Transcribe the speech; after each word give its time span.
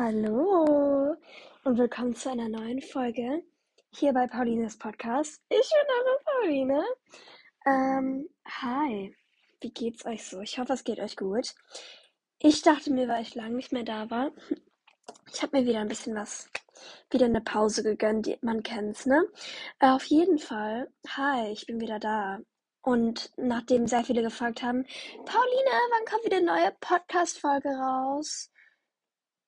Hallo 0.00 1.16
und 1.64 1.76
willkommen 1.76 2.14
zu 2.14 2.30
einer 2.30 2.48
neuen 2.48 2.80
Folge 2.80 3.42
hier 3.90 4.12
bei 4.12 4.28
Paulines 4.28 4.78
Podcast. 4.78 5.42
Ich 5.48 5.70
bin 5.70 5.96
eure 5.98 6.20
Pauline. 6.24 6.84
Ähm, 7.66 8.28
hi, 8.46 9.12
wie 9.60 9.70
geht's 9.70 10.06
euch 10.06 10.24
so? 10.24 10.40
Ich 10.40 10.60
hoffe, 10.60 10.74
es 10.74 10.84
geht 10.84 11.00
euch 11.00 11.16
gut. 11.16 11.52
Ich 12.38 12.62
dachte 12.62 12.92
mir, 12.92 13.08
weil 13.08 13.22
ich 13.22 13.34
lange 13.34 13.56
nicht 13.56 13.72
mehr 13.72 13.82
da 13.82 14.08
war, 14.08 14.30
ich 15.32 15.42
habe 15.42 15.58
mir 15.58 15.66
wieder 15.66 15.80
ein 15.80 15.88
bisschen 15.88 16.14
was, 16.14 16.48
wieder 17.10 17.24
eine 17.24 17.40
Pause 17.40 17.82
gegönnt. 17.82 18.40
Man 18.40 18.62
kennt's, 18.62 19.04
ne? 19.04 19.26
Äh, 19.80 19.88
auf 19.88 20.04
jeden 20.04 20.38
Fall, 20.38 20.92
hi, 21.08 21.50
ich 21.50 21.66
bin 21.66 21.80
wieder 21.80 21.98
da. 21.98 22.38
Und 22.82 23.32
nachdem 23.36 23.88
sehr 23.88 24.04
viele 24.04 24.22
gefragt 24.22 24.62
haben, 24.62 24.84
Pauline, 25.24 25.70
wann 25.90 26.04
kommt 26.08 26.24
wieder 26.24 26.36
eine 26.36 26.46
neue 26.46 26.72
Podcast-Folge 26.78 27.70
raus? 27.70 28.52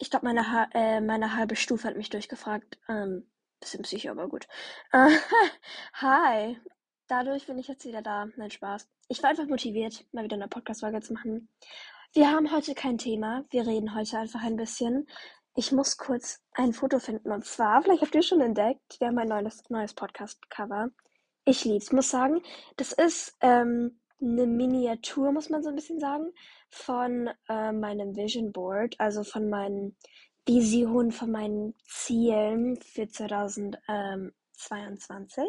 Ich 0.03 0.11
glaube, 0.11 0.25
meine, 0.25 0.71
äh, 0.73 1.03
meine 1.03 1.37
halbe 1.37 1.57
Stufe 1.57 1.87
hat 1.87 1.97
mich 1.97 2.09
durchgefragt. 2.09 2.79
Ähm, 2.89 3.31
bisschen 3.61 3.83
psycho, 3.83 4.11
aber 4.11 4.29
gut. 4.29 4.49
Äh, 4.93 5.11
hi. 5.93 6.59
Dadurch 7.07 7.47
bin 7.47 7.59
ich 7.59 7.69
jetzt 7.69 7.85
wieder 7.85 8.01
da. 8.01 8.27
Nein, 8.37 8.51
Spaß. 8.51 8.89
Ich 9.09 9.23
war 9.23 9.29
einfach 9.29 9.47
motiviert, 9.47 10.07
mal 10.13 10.25
wieder 10.25 10.37
eine 10.37 10.49
Podcast-Folge 10.49 11.03
zu 11.03 11.13
machen. 11.13 11.51
Wir 12.15 12.31
haben 12.31 12.51
heute 12.51 12.75
kein 12.75 12.97
Thema. 12.97 13.45
Wir 13.51 13.67
reden 13.67 13.95
heute 13.95 14.19
einfach 14.19 14.43
ein 14.43 14.57
bisschen. 14.57 15.07
Ich 15.55 15.71
muss 15.71 15.99
kurz 15.99 16.41
ein 16.53 16.73
Foto 16.73 16.99
finden. 16.99 17.31
Und 17.31 17.45
zwar, 17.45 17.83
vielleicht 17.83 18.01
habt 18.01 18.15
ihr 18.15 18.23
schon 18.23 18.41
entdeckt, 18.41 18.99
wir 19.01 19.09
haben 19.09 19.19
ein 19.19 19.29
neues, 19.29 19.69
neues 19.69 19.93
Podcast-Cover. 19.93 20.89
Ich 21.45 21.67
lieb's. 21.67 21.93
Muss 21.93 22.09
sagen, 22.09 22.41
das 22.77 22.93
ist 22.93 23.37
ähm, 23.43 24.00
eine 24.21 24.47
Miniatur, 24.47 25.33
muss 25.33 25.51
man 25.51 25.63
so 25.63 25.69
ein 25.69 25.75
bisschen 25.75 26.01
sagen, 26.01 26.33
von 26.69 27.31
äh, 27.49 27.73
meinem 27.73 28.17
Vision 28.17 28.53
Board, 28.53 28.95
also 28.99 29.25
von 29.25 29.49
meinen 29.49 29.97
Visionen, 30.47 31.13
von 31.13 31.31
meinen 31.31 31.75
Zielen 31.87 32.77
für 32.77 33.09
2022. 33.09 35.45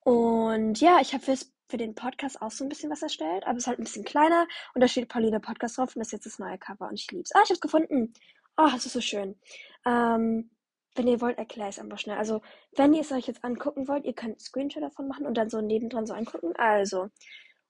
Und 0.00 0.80
ja, 0.80 0.98
ich 1.00 1.14
habe 1.14 1.24
für 1.68 1.76
den 1.76 1.94
Podcast 1.94 2.40
auch 2.40 2.50
so 2.50 2.64
ein 2.64 2.68
bisschen 2.68 2.90
was 2.90 3.02
erstellt, 3.02 3.44
aber 3.44 3.56
es 3.56 3.64
ist 3.64 3.66
halt 3.66 3.80
ein 3.80 3.84
bisschen 3.84 4.04
kleiner 4.04 4.46
und 4.74 4.80
da 4.80 4.88
steht 4.88 5.08
Pauline 5.08 5.40
Podcast 5.40 5.78
drauf 5.78 5.96
und 5.96 6.00
das 6.00 6.08
ist 6.08 6.12
jetzt 6.12 6.26
das 6.26 6.38
neue 6.38 6.58
Cover 6.58 6.88
und 6.88 6.94
ich 6.94 7.10
lieb's. 7.10 7.32
Ah, 7.34 7.40
ich 7.44 7.50
hab's 7.50 7.60
gefunden. 7.60 8.12
Oh, 8.56 8.70
es 8.74 8.86
ist 8.86 8.92
so 8.92 9.00
schön. 9.00 9.36
Ähm, 9.84 10.50
wenn 10.94 11.08
ihr 11.08 11.20
wollt, 11.20 11.38
erkläre 11.38 11.68
ich 11.68 11.76
es 11.76 11.82
einfach 11.82 11.98
schnell. 11.98 12.16
Also, 12.16 12.40
wenn 12.74 12.94
ihr 12.94 13.02
es 13.02 13.12
euch 13.12 13.26
jetzt 13.26 13.44
angucken 13.44 13.86
wollt, 13.88 14.04
ihr 14.04 14.14
könnt 14.14 14.32
einen 14.32 14.40
Screenshot 14.40 14.82
davon 14.82 15.08
machen 15.08 15.26
und 15.26 15.36
dann 15.36 15.50
so 15.50 15.60
nebendran 15.60 16.06
so 16.06 16.14
angucken. 16.14 16.54
Also, 16.56 17.10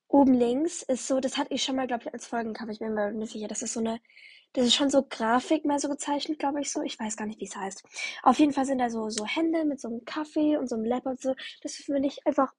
oben 0.08 0.34
links 0.34 0.82
ist 0.82 1.06
so, 1.06 1.20
das 1.20 1.36
hatte 1.36 1.52
ich 1.54 1.62
schon 1.62 1.76
mal, 1.76 1.86
glaube 1.86 2.04
ich, 2.04 2.12
als 2.12 2.26
Folgencover. 2.26 2.70
Ich 2.70 2.78
bin 2.78 2.94
mir 2.94 3.12
nicht 3.12 3.32
sicher. 3.32 3.48
Das 3.48 3.62
ist 3.62 3.72
so 3.72 3.80
eine, 3.80 4.00
das 4.52 4.66
ist 4.66 4.74
schon 4.74 4.90
so 4.90 5.02
Grafik 5.02 5.64
mal 5.64 5.78
so 5.78 5.88
gezeichnet, 5.88 6.38
glaube 6.38 6.60
ich, 6.60 6.70
so. 6.70 6.82
Ich 6.82 6.98
weiß 6.98 7.16
gar 7.16 7.26
nicht, 7.26 7.40
wie 7.40 7.46
es 7.46 7.56
heißt. 7.56 7.84
Auf 8.22 8.38
jeden 8.38 8.52
Fall 8.52 8.64
sind 8.64 8.78
da 8.78 8.90
so, 8.90 9.10
so 9.10 9.26
Hände 9.26 9.64
mit 9.64 9.80
so 9.80 9.88
einem 9.88 10.04
Kaffee 10.04 10.56
und 10.56 10.68
so 10.68 10.76
einem 10.76 10.84
Leopard 10.84 11.20
so. 11.20 11.34
Das 11.62 11.78
ist 11.78 11.86
für 11.86 12.00
mich 12.00 12.26
einfach, 12.26 12.52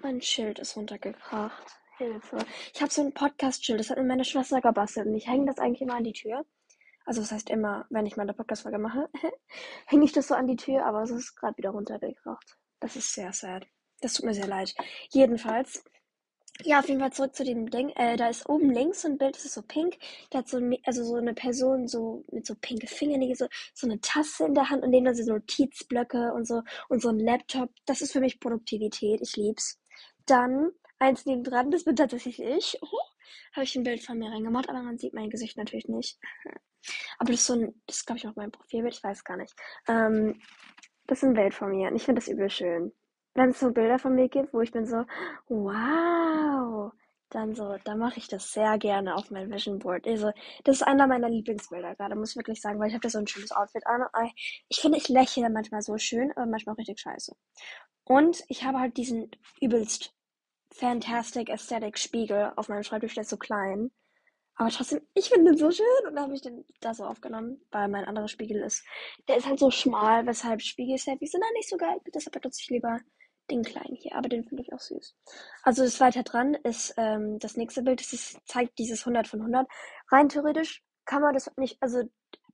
mein 0.00 0.20
Schild 0.20 0.58
ist 0.58 0.76
runtergekracht. 0.76 1.78
Hilfe. 1.98 2.38
Ich 2.72 2.80
habe 2.80 2.92
so 2.92 3.02
ein 3.02 3.12
Podcast-Schild, 3.12 3.80
das 3.80 3.90
hat 3.90 3.98
mir 3.98 4.04
meine 4.04 4.24
Schwester 4.24 4.60
gebastelt 4.60 5.08
und 5.08 5.16
ich 5.16 5.26
hänge 5.26 5.46
das 5.46 5.58
eigentlich 5.58 5.82
immer 5.82 5.96
an 5.96 6.04
die 6.04 6.12
Tür. 6.12 6.44
Also 7.04 7.22
das 7.22 7.32
heißt 7.32 7.50
immer, 7.50 7.86
wenn 7.90 8.06
ich 8.06 8.16
meine 8.16 8.34
Podcast-Folge 8.34 8.78
mache, 8.78 9.08
hänge 9.86 10.04
ich 10.04 10.12
das 10.12 10.28
so 10.28 10.34
an 10.34 10.46
die 10.46 10.56
Tür, 10.56 10.86
aber 10.86 11.02
es 11.02 11.10
ist 11.10 11.34
gerade 11.34 11.56
wieder 11.56 11.70
runtergekracht. 11.70 12.56
Das 12.80 12.96
ist 12.96 13.12
sehr 13.12 13.32
sad. 13.32 13.66
Das 14.00 14.14
tut 14.14 14.26
mir 14.26 14.34
sehr 14.34 14.46
leid. 14.46 14.74
Jedenfalls, 15.10 15.82
ja, 16.64 16.80
auf 16.80 16.88
jeden 16.88 17.00
Fall 17.00 17.12
zurück 17.12 17.34
zu 17.34 17.44
dem 17.44 17.70
Ding. 17.70 17.90
Äh, 17.90 18.16
da 18.16 18.28
ist 18.28 18.48
oben 18.48 18.70
links 18.70 19.02
so 19.02 19.08
ein 19.08 19.18
Bild, 19.18 19.36
das 19.36 19.44
ist 19.44 19.54
so 19.54 19.62
pink. 19.62 19.98
Da 20.30 20.38
hat 20.38 20.48
so, 20.48 20.58
also 20.84 21.04
so 21.04 21.16
eine 21.16 21.34
Person 21.34 21.86
so 21.86 22.24
mit 22.32 22.46
so 22.46 22.54
pinke 22.60 22.86
Fingernägel, 22.86 23.36
so, 23.36 23.46
so 23.74 23.86
eine 23.86 24.00
Tasse 24.00 24.46
in 24.46 24.54
der 24.54 24.68
Hand 24.70 24.82
und 24.82 24.90
neben 24.90 25.04
da 25.06 25.14
so 25.14 25.32
Notizblöcke 25.32 26.32
und 26.32 26.46
so 26.46 26.62
und 26.88 27.00
so 27.00 27.10
ein 27.10 27.18
Laptop. 27.20 27.70
Das 27.86 28.00
ist 28.00 28.12
für 28.12 28.20
mich 28.20 28.40
Produktivität. 28.40 29.20
Ich 29.22 29.36
lieb's. 29.36 29.80
Dann 30.26 30.72
eins 30.98 31.26
neben 31.26 31.44
dran, 31.44 31.70
das 31.70 31.84
bin 31.84 31.96
tatsächlich 31.96 32.40
ich. 32.40 32.78
Oh, 32.82 32.86
habe 33.52 33.64
ich 33.64 33.76
ein 33.76 33.84
Bild 33.84 34.02
von 34.02 34.18
mir 34.18 34.30
reingemacht, 34.30 34.68
aber 34.68 34.82
man 34.82 34.98
sieht 34.98 35.14
mein 35.14 35.30
Gesicht 35.30 35.56
natürlich 35.56 35.88
nicht. 35.88 36.18
Aber 37.18 37.32
das 37.32 37.40
ist 37.40 37.46
so 37.46 37.54
ein, 37.54 37.82
das 37.86 37.96
ist 37.96 38.06
glaube 38.06 38.18
ich 38.18 38.28
auch 38.28 38.36
mein 38.36 38.52
Profilbild, 38.52 38.94
ich 38.94 39.02
weiß 39.02 39.24
gar 39.24 39.36
nicht. 39.36 39.54
Ähm, 39.88 40.40
das 41.06 41.18
ist 41.18 41.24
ein 41.24 41.34
Bild 41.34 41.52
von 41.52 41.70
mir 41.70 41.88
und 41.88 41.96
ich 41.96 42.04
finde 42.04 42.20
das 42.20 42.28
übel 42.28 42.48
schön. 42.48 42.92
Wenn 43.38 43.50
es 43.50 43.60
so 43.60 43.70
Bilder 43.70 44.00
von 44.00 44.16
mir 44.16 44.28
gibt, 44.28 44.52
wo 44.52 44.62
ich 44.62 44.72
bin 44.72 44.84
so, 44.84 45.04
wow, 45.48 46.90
dann 47.30 47.54
so, 47.54 47.76
dann 47.84 47.98
mache 48.00 48.18
ich 48.18 48.26
das 48.26 48.52
sehr 48.52 48.78
gerne 48.78 49.14
auf 49.14 49.30
mein 49.30 49.48
Vision 49.48 49.78
Board. 49.78 50.08
Also, 50.08 50.32
das 50.64 50.78
ist 50.78 50.82
einer 50.82 51.06
meiner 51.06 51.28
Lieblingsbilder 51.28 51.94
gerade, 51.94 52.16
muss 52.16 52.30
ich 52.30 52.36
wirklich 52.36 52.60
sagen, 52.60 52.80
weil 52.80 52.88
ich 52.88 52.94
habe 52.94 53.02
da 53.02 53.10
so 53.10 53.18
ein 53.18 53.28
schönes 53.28 53.52
Outfit 53.52 53.86
an. 53.86 54.02
Ich 54.68 54.80
finde, 54.80 54.98
ich 54.98 55.08
lächle 55.08 55.50
manchmal 55.50 55.82
so 55.82 55.96
schön, 55.98 56.32
aber 56.32 56.46
manchmal 56.46 56.74
auch 56.74 56.78
richtig 56.78 56.98
scheiße. 56.98 57.36
Und 58.02 58.42
ich 58.48 58.64
habe 58.64 58.80
halt 58.80 58.96
diesen 58.96 59.30
übelst 59.60 60.12
Fantastic 60.72 61.48
Aesthetic 61.48 61.96
Spiegel 61.96 62.52
auf 62.56 62.68
meinem 62.68 62.82
Schreibtisch, 62.82 63.14
der 63.14 63.22
ist 63.22 63.30
so 63.30 63.36
klein. 63.36 63.92
Aber 64.56 64.70
trotzdem, 64.70 65.00
ich 65.14 65.28
finde 65.28 65.52
den 65.52 65.58
so 65.58 65.70
schön 65.70 65.86
und 66.08 66.16
da 66.16 66.22
habe 66.22 66.34
ich 66.34 66.42
den 66.42 66.64
da 66.80 66.92
so 66.92 67.04
aufgenommen, 67.04 67.60
weil 67.70 67.86
mein 67.86 68.04
anderer 68.04 68.26
Spiegel 68.26 68.62
ist, 68.62 68.84
der 69.28 69.36
ist 69.36 69.46
halt 69.46 69.60
so 69.60 69.70
schmal, 69.70 70.26
weshalb 70.26 70.60
Spiegel-Selfies 70.60 71.30
sind 71.30 71.44
da 71.44 71.52
nicht 71.52 71.68
so 71.68 71.76
geil. 71.76 72.00
Deshalb 72.12 72.32
benutze 72.32 72.62
ich 72.62 72.70
lieber 72.70 72.98
den 73.50 73.62
kleinen 73.62 73.96
hier, 73.96 74.14
aber 74.14 74.28
den 74.28 74.44
finde 74.44 74.62
ich 74.62 74.72
auch 74.72 74.80
süß. 74.80 75.14
Also 75.62 75.84
das 75.84 76.00
weiter 76.00 76.22
dran 76.22 76.54
ist 76.54 76.94
ähm, 76.96 77.38
das 77.38 77.56
nächste 77.56 77.82
Bild, 77.82 78.00
das 78.00 78.12
ist, 78.12 78.38
zeigt 78.46 78.78
dieses 78.78 79.00
100 79.00 79.28
von 79.28 79.40
100. 79.40 79.66
Rein 80.10 80.28
theoretisch 80.28 80.82
kann 81.04 81.22
man 81.22 81.34
das 81.34 81.50
nicht, 81.56 81.76
also 81.80 82.02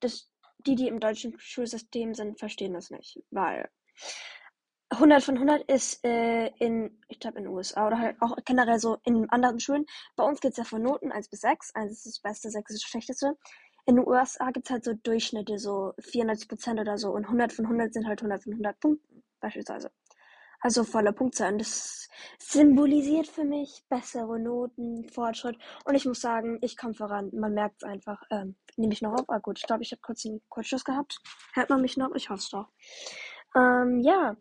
das, 0.00 0.30
die, 0.58 0.74
die 0.74 0.88
im 0.88 1.00
deutschen 1.00 1.38
Schulsystem 1.38 2.14
sind, 2.14 2.38
verstehen 2.38 2.74
das 2.74 2.90
nicht, 2.90 3.22
weil 3.30 3.68
100 4.90 5.22
von 5.22 5.34
100 5.34 5.62
ist 5.70 6.04
äh, 6.04 6.48
in, 6.58 7.00
ich 7.08 7.18
glaube 7.18 7.38
in 7.38 7.44
den 7.44 7.52
USA 7.52 7.86
oder 7.86 7.98
halt 7.98 8.16
auch 8.20 8.36
generell 8.44 8.78
so 8.78 8.98
in 9.04 9.28
anderen 9.30 9.58
Schulen. 9.58 9.86
Bei 10.16 10.24
uns 10.24 10.40
geht 10.40 10.52
es 10.52 10.58
ja 10.58 10.64
von 10.64 10.82
Noten 10.82 11.10
1 11.10 11.28
bis 11.28 11.40
6. 11.40 11.74
1 11.74 11.92
ist 11.92 12.06
das 12.06 12.20
Beste, 12.20 12.50
6 12.50 12.70
ist 12.70 12.82
das 12.84 12.90
Schlechteste. 12.90 13.36
In 13.86 13.96
den 13.96 14.06
USA 14.06 14.50
gibt 14.50 14.66
es 14.66 14.70
halt 14.70 14.84
so 14.84 14.94
Durchschnitte, 14.94 15.58
so 15.58 15.92
94% 15.98 16.80
oder 16.80 16.96
so. 16.96 17.10
Und 17.10 17.24
100 17.24 17.52
von 17.52 17.66
100 17.66 17.92
sind 17.92 18.06
halt 18.06 18.20
100 18.20 18.42
von 18.42 18.52
100 18.52 18.80
Punkten, 18.80 19.22
beispielsweise. 19.40 19.90
Also 20.64 20.82
voller 20.82 21.12
Punktzahl. 21.12 21.58
Das 21.58 22.08
symbolisiert 22.38 23.26
für 23.26 23.44
mich 23.44 23.84
bessere 23.90 24.40
Noten, 24.40 25.06
Fortschritt. 25.10 25.58
Und 25.84 25.94
ich 25.94 26.06
muss 26.06 26.22
sagen, 26.22 26.58
ich 26.62 26.78
komme 26.78 26.94
voran. 26.94 27.28
Man 27.34 27.52
merkt 27.52 27.82
es 27.82 27.84
einfach. 27.86 28.22
Ähm, 28.30 28.56
Nehme 28.78 28.94
ich 28.94 29.02
noch 29.02 29.12
auf? 29.12 29.28
Ah 29.28 29.40
gut, 29.40 29.58
ich 29.58 29.66
glaube, 29.66 29.82
ich 29.82 29.92
habe 29.92 30.00
kurz 30.00 30.24
einen 30.24 30.40
Kurzschluss 30.48 30.84
gehabt. 30.84 31.18
Hört 31.52 31.68
man 31.68 31.82
mich 31.82 31.98
noch? 31.98 32.14
Ich 32.14 32.30
hoffe 32.30 32.38
es 32.40 32.48
doch. 32.48 32.68
Ähm, 33.54 34.00
ja, 34.00 34.38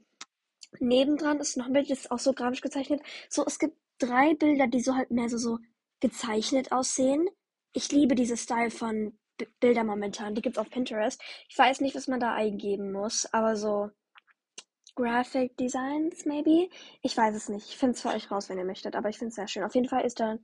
nebendran 0.80 1.42
ist 1.42 1.58
noch 1.58 1.66
ein 1.66 1.74
Bild, 1.74 1.90
das 1.92 2.00
ist 2.00 2.12
auch 2.12 2.20
so 2.20 2.32
grafisch 2.32 2.62
gezeichnet. 2.62 3.02
So, 3.30 3.46
es 3.46 3.60
gibt 3.60 3.78
drei 4.00 4.34
Bilder, 4.34 4.68
die 4.68 4.80
so 4.80 4.96
halt 4.96 5.12
mehr 5.12 5.28
so, 5.28 5.38
so 5.38 5.60
gezeichnet 6.00 6.72
aussehen. 6.72 7.28
Ich 7.74 7.92
liebe 7.92 8.16
diese 8.16 8.38
Style 8.38 8.72
von 8.72 9.20
B 9.38 9.46
Bilder 9.60 9.84
momentan. 9.84 10.36
Die 10.36 10.42
gibt's 10.42 10.58
auf 10.58 10.70
Pinterest. 10.70 11.22
Ich 11.50 11.58
weiß 11.58 11.82
nicht, 11.82 11.96
was 11.96 12.08
man 12.08 12.22
da 12.22 12.34
eingeben 12.34 12.94
muss, 12.94 13.28
aber 13.34 13.58
so 13.58 13.90
Graphic 14.96 15.58
Designs, 15.58 16.26
maybe? 16.26 16.70
Ich 17.02 17.18
weiß 17.18 17.36
es 17.36 17.50
nicht. 17.50 17.70
Ich 17.70 17.78
finde 17.78 17.96
es 17.96 18.02
für 18.02 18.10
euch 18.10 18.30
raus, 18.32 18.50
wenn 18.50 18.58
ihr 18.58 18.66
möchtet, 18.66 18.96
aber 18.96 19.10
ich 19.10 19.18
finde 19.18 19.30
es 19.30 19.36
sehr 19.36 19.48
schön. 19.48 19.64
Auf 19.64 19.76
jeden 19.76 19.90
Fall 19.90 20.06
ist 20.06 20.20
da 20.20 20.38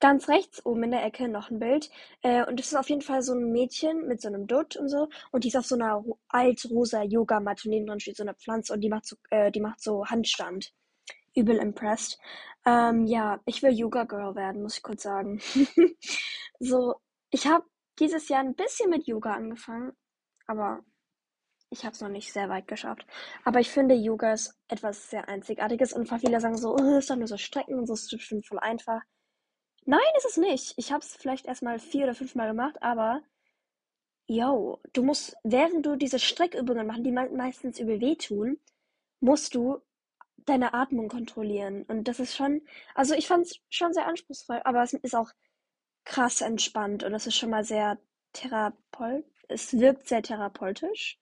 ganz 0.00 0.28
rechts 0.28 0.64
oben 0.66 0.84
in 0.84 0.90
der 0.90 1.04
Ecke 1.04 1.28
noch 1.28 1.50
ein 1.50 1.58
Bild. 1.58 1.90
Äh, 2.22 2.44
und 2.46 2.58
das 2.58 2.66
ist 2.66 2.74
auf 2.74 2.90
jeden 2.90 3.00
Fall 3.00 3.22
so 3.22 3.32
ein 3.32 3.52
Mädchen 3.52 4.06
mit 4.06 4.20
so 4.20 4.28
einem 4.28 4.46
Dutt 4.46 4.76
und 4.76 4.88
so. 4.88 5.08
Und 5.30 5.44
die 5.44 5.48
ist 5.48 5.56
auf 5.56 5.66
so 5.66 5.76
einer 5.76 6.04
alt-rosa 6.28 7.02
Yogamatte. 7.02 7.68
Und 7.68 7.70
neben 7.70 7.86
dran 7.86 8.00
steht 8.00 8.16
so 8.16 8.22
eine 8.22 8.34
Pflanze 8.34 8.74
und 8.74 8.80
die 8.80 8.88
macht 8.90 9.06
so, 9.06 9.16
äh, 9.30 9.50
die 9.50 9.60
macht 9.60 9.80
so 9.82 10.04
Handstand. 10.06 10.72
Übel 11.34 11.56
impressed. 11.56 12.18
Ähm, 12.66 13.06
ja, 13.06 13.40
ich 13.46 13.62
will 13.62 13.72
Yoga 13.72 14.04
Girl 14.04 14.34
werden, 14.34 14.62
muss 14.62 14.76
ich 14.76 14.82
kurz 14.82 15.02
sagen. 15.02 15.40
so, 16.60 16.94
ich 17.30 17.46
habe 17.46 17.64
dieses 17.98 18.28
Jahr 18.28 18.40
ein 18.40 18.54
bisschen 18.54 18.90
mit 18.90 19.06
Yoga 19.06 19.32
angefangen, 19.32 19.92
aber 20.46 20.80
ich 21.74 21.84
habe 21.84 21.92
es 21.94 22.00
noch 22.00 22.08
nicht 22.08 22.32
sehr 22.32 22.48
weit 22.48 22.68
geschafft. 22.68 23.06
Aber 23.44 23.60
ich 23.60 23.70
finde, 23.70 23.94
Yoga 23.94 24.32
ist 24.32 24.56
etwas 24.68 25.10
sehr 25.10 25.28
Einzigartiges 25.28 25.92
und 25.92 26.08
viele 26.08 26.40
sagen 26.40 26.56
so, 26.56 26.76
oh, 26.76 26.98
ist 26.98 27.10
doch 27.10 27.16
nur 27.16 27.28
so 27.28 27.36
Strecken 27.36 27.78
und 27.78 27.86
so, 27.86 27.94
ist 27.94 28.10
bestimmt 28.10 28.46
voll 28.46 28.60
einfach. 28.60 29.02
Nein, 29.84 30.00
ist 30.16 30.26
es 30.26 30.36
nicht. 30.36 30.74
Ich 30.78 30.92
habe 30.92 31.04
es 31.04 31.14
vielleicht 31.16 31.46
erst 31.46 31.62
mal 31.62 31.78
vier 31.78 32.04
oder 32.04 32.14
fünf 32.14 32.34
Mal 32.34 32.48
gemacht, 32.48 32.76
aber 32.80 33.22
yo, 34.26 34.80
du 34.92 35.02
musst, 35.02 35.36
während 35.42 35.84
du 35.84 35.96
diese 35.96 36.18
Streckübungen 36.18 36.86
machst, 36.86 37.04
die 37.04 37.12
meistens 37.12 37.78
übel 37.78 38.00
wehtun, 38.00 38.58
musst 39.20 39.54
du 39.54 39.82
deine 40.46 40.74
Atmung 40.74 41.08
kontrollieren. 41.08 41.82
Und 41.84 42.08
das 42.08 42.20
ist 42.20 42.36
schon, 42.36 42.62
also 42.94 43.14
ich 43.14 43.26
fand 43.26 43.46
es 43.46 43.60
schon 43.68 43.92
sehr 43.92 44.06
anspruchsvoll, 44.06 44.60
aber 44.64 44.82
es 44.82 44.92
ist 44.94 45.14
auch 45.14 45.30
krass 46.04 46.40
entspannt 46.40 47.02
und 47.02 47.14
es 47.14 47.26
ist 47.26 47.36
schon 47.36 47.50
mal 47.50 47.64
sehr 47.64 47.98
therapeut, 48.32 49.24
es 49.48 49.78
wirkt 49.78 50.08
sehr 50.08 50.22
therapeutisch, 50.22 51.18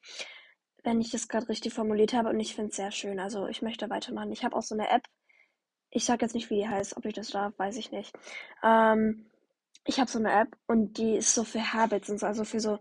wenn 0.82 1.00
ich 1.00 1.10
das 1.10 1.28
gerade 1.28 1.48
richtig 1.48 1.74
formuliert 1.74 2.12
habe 2.12 2.28
und 2.30 2.40
ich 2.40 2.54
finde 2.54 2.70
es 2.70 2.76
sehr 2.76 2.90
schön. 2.90 3.20
Also 3.20 3.46
ich 3.46 3.62
möchte 3.62 3.90
weitermachen. 3.90 4.32
Ich 4.32 4.44
habe 4.44 4.56
auch 4.56 4.62
so 4.62 4.74
eine 4.74 4.88
App, 4.90 5.04
ich 5.90 6.04
sag 6.04 6.22
jetzt 6.22 6.34
nicht, 6.34 6.50
wie 6.50 6.56
die 6.56 6.68
heißt, 6.68 6.96
ob 6.96 7.04
ich 7.04 7.14
das 7.14 7.30
darf, 7.30 7.52
weiß 7.58 7.76
ich 7.76 7.92
nicht. 7.92 8.14
Ähm, 8.62 9.26
ich 9.84 10.00
habe 10.00 10.10
so 10.10 10.18
eine 10.18 10.32
App 10.32 10.56
und 10.66 10.98
die 10.98 11.16
ist 11.16 11.34
so 11.34 11.44
für 11.44 11.72
Habits 11.72 12.10
und 12.10 12.18
so, 12.18 12.26
also 12.26 12.44
für 12.44 12.60
so 12.60 12.78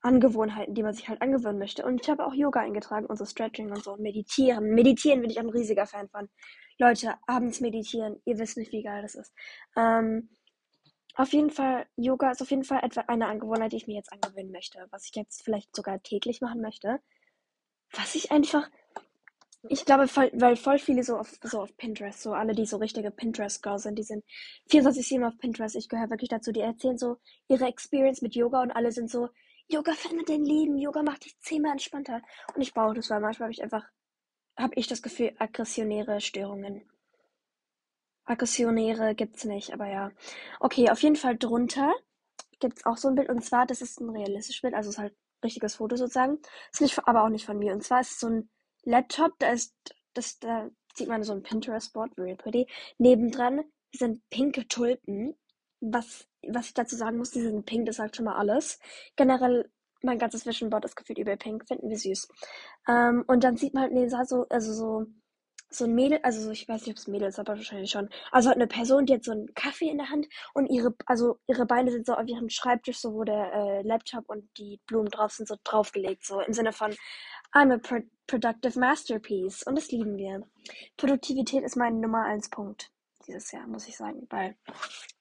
Angewohnheiten, 0.00 0.74
die 0.74 0.82
man 0.82 0.94
sich 0.94 1.08
halt 1.08 1.22
angewöhnen 1.22 1.58
möchte. 1.58 1.84
Und 1.84 2.00
ich 2.00 2.10
habe 2.10 2.26
auch 2.26 2.34
Yoga 2.34 2.60
eingetragen 2.60 3.06
und 3.06 3.16
so 3.16 3.24
Stretching 3.24 3.70
und 3.70 3.82
so 3.82 3.92
und 3.92 4.02
Meditieren. 4.02 4.74
Meditieren 4.74 5.20
bin 5.20 5.30
ich 5.30 5.38
ein 5.40 5.48
riesiger 5.48 5.86
Fan 5.86 6.08
von. 6.08 6.28
Leute, 6.78 7.14
abends 7.26 7.60
meditieren, 7.60 8.20
ihr 8.24 8.38
wisst 8.38 8.56
nicht, 8.56 8.72
wie 8.72 8.82
geil 8.82 9.02
das 9.02 9.14
ist. 9.14 9.32
Ähm, 9.76 10.28
auf 11.14 11.32
jeden 11.32 11.50
Fall, 11.50 11.86
Yoga 11.96 12.32
ist 12.32 12.42
auf 12.42 12.50
jeden 12.50 12.64
Fall 12.64 12.80
etwa 12.82 13.02
eine 13.02 13.28
Angewohnheit, 13.28 13.72
die 13.72 13.76
ich 13.76 13.86
mir 13.86 13.94
jetzt 13.94 14.12
angewöhnen 14.12 14.50
möchte, 14.50 14.86
was 14.90 15.06
ich 15.06 15.14
jetzt 15.14 15.44
vielleicht 15.44 15.74
sogar 15.74 16.02
täglich 16.02 16.40
machen 16.40 16.60
möchte. 16.60 17.00
Was 17.96 18.14
ich 18.14 18.30
einfach, 18.30 18.68
ich 19.68 19.84
glaube, 19.84 20.08
voll, 20.08 20.30
weil 20.34 20.56
voll 20.56 20.78
viele 20.78 21.02
so 21.04 21.16
auf, 21.16 21.38
so 21.42 21.60
auf 21.60 21.76
Pinterest, 21.76 22.22
so 22.22 22.32
alle, 22.32 22.54
die 22.54 22.66
so 22.66 22.76
richtige 22.76 23.10
Pinterest-Girls 23.10 23.84
sind, 23.84 23.98
die 23.98 24.02
sind 24.02 24.24
24-7 24.70 25.26
auf 25.26 25.38
Pinterest. 25.38 25.76
Ich 25.76 25.88
gehöre 25.88 26.10
wirklich 26.10 26.30
dazu, 26.30 26.52
die 26.52 26.60
erzählen 26.60 26.98
so 26.98 27.18
ihre 27.48 27.66
Experience 27.66 28.20
mit 28.22 28.34
Yoga 28.34 28.62
und 28.62 28.72
alle 28.72 28.92
sind 28.92 29.10
so, 29.10 29.28
Yoga 29.68 29.92
verändert 29.92 30.28
dein 30.28 30.44
Leben, 30.44 30.76
Yoga 30.76 31.02
macht 31.02 31.24
dich 31.24 31.38
zehnmal 31.40 31.72
entspannter. 31.72 32.20
Und 32.54 32.62
ich 32.62 32.74
brauche 32.74 32.94
das, 32.94 33.10
weil 33.10 33.20
manchmal 33.20 33.46
habe 33.46 33.52
ich 33.52 33.62
einfach, 33.62 33.84
habe 34.56 34.74
ich 34.76 34.86
das 34.86 35.02
Gefühl, 35.02 35.34
aggressionäre 35.38 36.20
Störungen. 36.20 36.82
Aggressionäre 38.26 39.14
gibt's 39.14 39.44
nicht, 39.44 39.72
aber 39.72 39.86
ja. 39.86 40.10
Okay, 40.60 40.90
auf 40.90 41.02
jeden 41.02 41.16
Fall 41.16 41.36
drunter 41.36 41.94
gibt's 42.60 42.84
auch 42.86 42.96
so 42.96 43.08
ein 43.08 43.14
Bild. 43.14 43.28
Und 43.28 43.44
zwar, 43.44 43.66
das 43.66 43.82
ist 43.82 44.00
ein 44.00 44.10
realistisches 44.10 44.62
Bild, 44.62 44.74
also 44.74 44.90
ist 44.90 44.98
halt 44.98 45.14
richtiges 45.44 45.76
Foto 45.76 45.96
sozusagen. 45.96 46.38
Ist 46.72 46.80
nicht, 46.80 46.98
aber 47.06 47.24
auch 47.24 47.28
nicht 47.28 47.46
von 47.46 47.58
mir. 47.58 47.72
Und 47.72 47.82
zwar 47.82 48.00
ist 48.00 48.12
es 48.12 48.20
so 48.20 48.28
ein 48.28 48.50
Laptop, 48.84 49.32
da 49.38 49.50
ist, 49.50 49.74
das, 50.14 50.38
da 50.38 50.68
sieht 50.94 51.08
man 51.08 51.22
so 51.22 51.32
ein 51.32 51.42
Pinterest-Board, 51.42 52.14
very 52.14 52.36
pretty. 52.36 52.66
Nebendran 52.98 53.64
sind 53.92 54.22
pinke 54.30 54.66
Tulpen. 54.68 55.36
Was, 55.80 56.26
was 56.48 56.68
ich 56.68 56.74
dazu 56.74 56.96
sagen 56.96 57.18
muss, 57.18 57.30
die 57.30 57.42
sind 57.42 57.66
pink, 57.66 57.86
das 57.86 57.96
sagt 57.96 58.16
schon 58.16 58.24
mal 58.24 58.36
alles. 58.36 58.78
Generell, 59.16 59.70
mein 60.02 60.18
ganzes 60.18 60.46
Vision 60.46 60.70
Board 60.70 60.84
ist 60.84 60.96
gefühlt 60.96 61.18
über 61.18 61.36
pink, 61.36 61.66
finden 61.68 61.90
wir 61.90 61.98
süß. 61.98 62.28
Ähm, 62.88 63.24
und 63.26 63.44
dann 63.44 63.56
sieht 63.56 63.74
man 63.74 63.94
halt 63.94 64.10
Saal 64.10 64.26
so, 64.26 64.46
also 64.48 64.72
so 64.72 65.06
so 65.70 65.84
ein 65.84 65.94
Mädel, 65.94 66.20
also 66.22 66.50
ich 66.50 66.68
weiß 66.68 66.82
nicht, 66.82 66.90
ob 66.90 66.98
es 66.98 67.08
Mädel 67.08 67.28
ist, 67.28 67.38
aber 67.38 67.56
wahrscheinlich 67.56 67.90
schon. 67.90 68.08
Also 68.30 68.50
hat 68.50 68.56
eine 68.56 68.66
Person, 68.66 69.06
die 69.06 69.14
hat 69.14 69.24
so 69.24 69.32
einen 69.32 69.52
Kaffee 69.54 69.88
in 69.88 69.98
der 69.98 70.10
Hand 70.10 70.26
und 70.54 70.66
ihre, 70.66 70.94
also 71.06 71.38
ihre 71.46 71.66
Beine 71.66 71.90
sind 71.90 72.06
so 72.06 72.14
auf 72.14 72.26
ihrem 72.26 72.48
Schreibtisch, 72.48 72.98
so 72.98 73.14
wo 73.14 73.24
der 73.24 73.52
äh, 73.52 73.82
Laptop 73.82 74.28
und 74.28 74.48
die 74.56 74.80
Blumen 74.86 75.08
drauf 75.08 75.32
sind, 75.32 75.48
so 75.48 75.56
draufgelegt, 75.64 76.24
so 76.24 76.40
im 76.40 76.52
Sinne 76.52 76.72
von 76.72 76.94
I'm 77.52 77.72
a 77.72 77.78
pro 77.78 78.00
productive 78.26 78.78
masterpiece 78.78 79.62
und 79.64 79.76
das 79.76 79.90
lieben 79.90 80.16
wir. 80.16 80.42
Produktivität 80.96 81.62
ist 81.62 81.76
mein 81.76 82.00
Nummer 82.00 82.24
eins 82.24 82.48
Punkt 82.48 82.90
dieses 83.26 83.52
Jahr, 83.52 83.66
muss 83.66 83.86
ich 83.86 83.96
sagen, 83.96 84.26
weil 84.30 84.56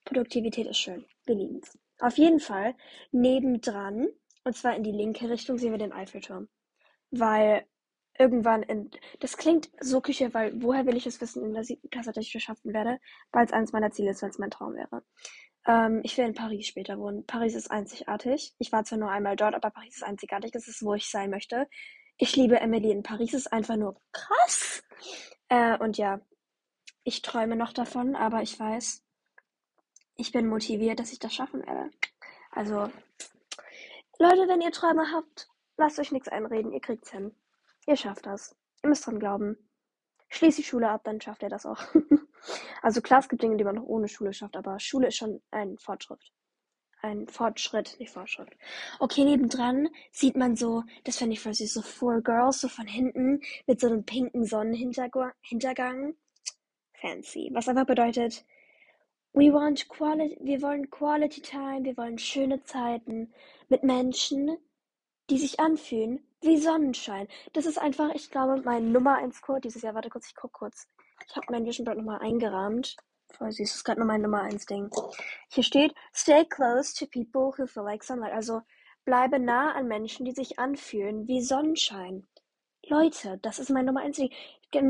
Produktivität 0.06 0.68
ist 0.68 0.78
schön. 0.78 1.06
Wir 1.26 1.36
lieben 1.36 1.60
es. 1.62 1.78
Auf 2.00 2.18
jeden 2.18 2.40
Fall 2.40 2.76
nebendran, 3.12 4.08
und 4.44 4.56
zwar 4.56 4.76
in 4.76 4.84
die 4.84 4.92
linke 4.92 5.30
Richtung, 5.30 5.58
sehen 5.58 5.72
wir 5.72 5.78
den 5.78 5.94
Eiffelturm. 5.94 6.50
Weil 7.12 7.66
irgendwann 8.18 8.64
in. 8.64 8.92
Das 9.20 9.38
klingt 9.38 9.70
so 9.80 10.02
Küche, 10.02 10.34
weil 10.34 10.62
woher 10.62 10.86
will 10.86 10.98
ich 10.98 11.08
es 11.08 11.22
wissen 11.22 11.44
in 11.44 11.54
der 11.54 11.64
siebten 11.64 11.90
Klasse, 11.90 12.12
dass 12.12 12.26
ich 12.26 12.34
das 12.34 12.44
schaffen 12.44 12.74
werde, 12.74 13.00
weil 13.32 13.46
es 13.46 13.54
eines 13.54 13.72
meiner 13.72 13.92
Ziele 13.92 14.12
ist, 14.12 14.22
weil 14.22 14.30
es 14.30 14.40
mein 14.40 14.52
Traum 14.52 14.76
wäre. 14.76 15.04
Ähm, 15.66 16.02
ich 16.04 16.18
will 16.18 16.26
in 16.26 16.34
Paris 16.34 16.68
später 16.68 17.00
wohnen. 17.00 17.26
Paris 17.26 17.56
ist 17.56 17.72
einzigartig. 17.72 18.54
Ich 18.60 18.72
war 18.72 18.84
zwar 18.84 19.00
nur 19.00 19.10
einmal 19.10 19.36
dort, 19.36 19.56
aber 19.56 19.72
Paris 19.72 19.96
ist 19.96 20.04
einzigartig. 20.04 20.52
Das 20.52 20.68
ist, 20.68 20.84
wo 20.84 20.94
ich 20.94 21.10
sein 21.10 21.30
möchte. 21.30 21.68
Ich 22.18 22.36
liebe 22.36 22.60
Emily 22.60 22.92
in 22.92 23.04
Paris. 23.04 23.34
Ist 23.34 23.52
einfach 23.52 23.78
nur 23.78 24.00
krass. 24.12 24.84
Äh, 25.50 25.78
und 25.80 25.98
ja, 25.98 26.20
ich 27.04 27.22
träume 27.22 27.56
noch 27.56 27.74
davon, 27.74 28.16
aber 28.16 28.42
ich 28.42 28.60
weiß, 28.60 29.04
ich 30.16 30.32
bin 30.32 30.48
motiviert, 30.48 31.00
dass 31.00 31.12
ich 31.12 31.20
das 31.20 31.34
schaffen 31.34 31.66
werde. 31.66 31.90
Also, 32.52 32.92
Leute, 34.20 34.48
wenn 34.48 34.62
ihr 34.62 34.72
Träume 34.72 35.12
habt, 35.12 35.50
lasst 35.78 36.00
euch 36.00 36.12
nichts 36.12 36.28
einreden. 36.28 36.72
Ihr 36.72 36.82
kriegt's 36.82 37.12
hin. 37.12 37.36
Ihr 37.86 37.98
schafft 37.98 38.26
das. 38.26 38.56
Ihr 38.82 38.90
müsst 38.90 39.06
dran 39.06 39.20
glauben. 39.20 39.58
Schließt 40.30 40.58
die 40.58 40.64
Schule 40.64 40.90
ab, 40.90 41.02
dann 41.04 41.22
schafft 41.22 41.44
ihr 41.44 41.50
das 41.50 41.66
auch. 41.66 41.80
also 42.82 43.02
klar, 43.02 43.20
es 43.20 43.30
gibt 43.30 43.44
Dinge, 43.44 43.58
die 43.58 43.64
man 43.64 43.78
auch 43.78 43.84
ohne 43.84 44.08
Schule 44.08 44.34
schafft, 44.34 44.58
aber 44.58 44.80
Schule 44.80 45.08
ist 45.08 45.18
schon 45.18 45.42
ein 45.52 45.78
Fortschritt. 45.78 46.32
Ein 47.02 47.28
Fortschritt, 47.28 48.00
nicht 48.00 48.12
Fortschritt. 48.12 48.50
Okay, 49.00 49.26
nebendran 49.26 49.90
sieht 50.12 50.38
man 50.38 50.56
so, 50.56 50.84
das 51.04 51.18
fände 51.18 51.34
ich 51.34 51.42
voll 51.42 51.54
süß, 51.54 51.74
so 51.74 51.82
Four 51.82 52.22
Girls, 52.22 52.62
so 52.62 52.70
von 52.70 52.88
hinten, 52.88 53.42
mit 53.68 53.80
so 53.80 53.88
einem 53.88 54.06
pinken 54.06 54.46
Sonnenhintergang. 54.46 56.16
Fancy. 56.94 57.52
Was 57.54 57.68
einfach 57.68 57.86
bedeutet, 57.86 58.46
we 59.34 59.52
want 59.52 59.90
quality, 59.90 60.38
wir 60.42 60.62
wollen 60.62 60.90
Quality 60.90 61.42
Time, 61.42 61.84
wir 61.84 61.98
wollen 61.98 62.18
schöne 62.18 62.64
Zeiten 62.64 63.34
mit 63.68 63.84
Menschen, 63.84 64.58
die 65.30 65.38
sich 65.38 65.60
anfühlen 65.60 66.26
wie 66.44 66.58
Sonnenschein. 66.58 67.28
Das 67.54 67.66
ist 67.66 67.78
einfach, 67.78 68.14
ich 68.14 68.30
glaube, 68.30 68.62
mein 68.64 68.92
Nummer 68.92 69.16
1 69.16 69.42
Code 69.42 69.62
dieses 69.62 69.82
Jahr. 69.82 69.96
Warte 69.96 70.10
kurz, 70.10 70.28
ich 70.28 70.36
guck 70.36 70.54
kurz. 70.54 70.88
Ich 71.28 71.36
habe 71.36 71.48
mein 71.50 71.66
Vision 71.66 71.86
Board 71.86 71.98
nochmal 71.98 72.20
eingerahmt. 72.20 72.98
Voll 73.32 73.52
süß, 73.52 73.70
das 73.70 73.78
ist 73.78 73.84
gerade 73.84 74.00
nur 74.00 74.08
mein 74.08 74.22
Nummer 74.22 74.42
1 74.42 74.66
Ding. 74.66 74.90
Hier 75.50 75.64
steht, 75.64 75.94
stay 76.14 76.46
close 76.46 76.94
to 76.94 77.06
people 77.08 77.54
who 77.58 77.66
feel 77.66 77.84
like 77.84 78.04
sunlight. 78.04 78.34
Also, 78.34 78.62
bleibe 79.06 79.40
nah 79.40 79.74
an 79.74 79.88
Menschen, 79.88 80.26
die 80.26 80.34
sich 80.34 80.60
anfühlen 80.60 81.28
wie 81.28 81.42
Sonnenschein. 81.42 82.28
Leute, 82.86 83.40
das 83.42 83.60
ist 83.60 83.70
mein 83.70 83.86
Nummer 83.86 84.02
1 84.02 84.18
Ding. 84.18 84.32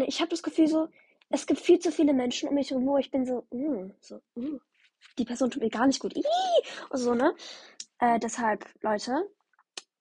Ich 0.07 0.19
habe 0.19 0.29
das 0.29 0.43
Gefühl 0.43 0.67
so, 0.67 0.89
es 1.29 1.45
gibt 1.47 1.59
viel 1.59 1.79
zu 1.79 1.91
viele 1.91 2.13
Menschen 2.13 2.49
um 2.49 2.55
mich 2.55 2.71
herum, 2.71 2.85
wo 2.85 2.97
ich 2.97 3.11
bin 3.11 3.25
so, 3.25 3.45
mm, 3.51 3.91
so, 4.01 4.21
mm, 4.35 4.59
die 5.17 5.25
Person 5.25 5.51
tut 5.51 5.61
mir 5.61 5.69
gar 5.69 5.87
nicht 5.87 5.99
gut. 5.99 6.15
Ii! 6.15 6.23
Und 6.89 6.97
so, 6.97 7.13
ne? 7.13 7.35
Äh, 7.99 8.19
deshalb, 8.19 8.65
Leute, 8.81 9.29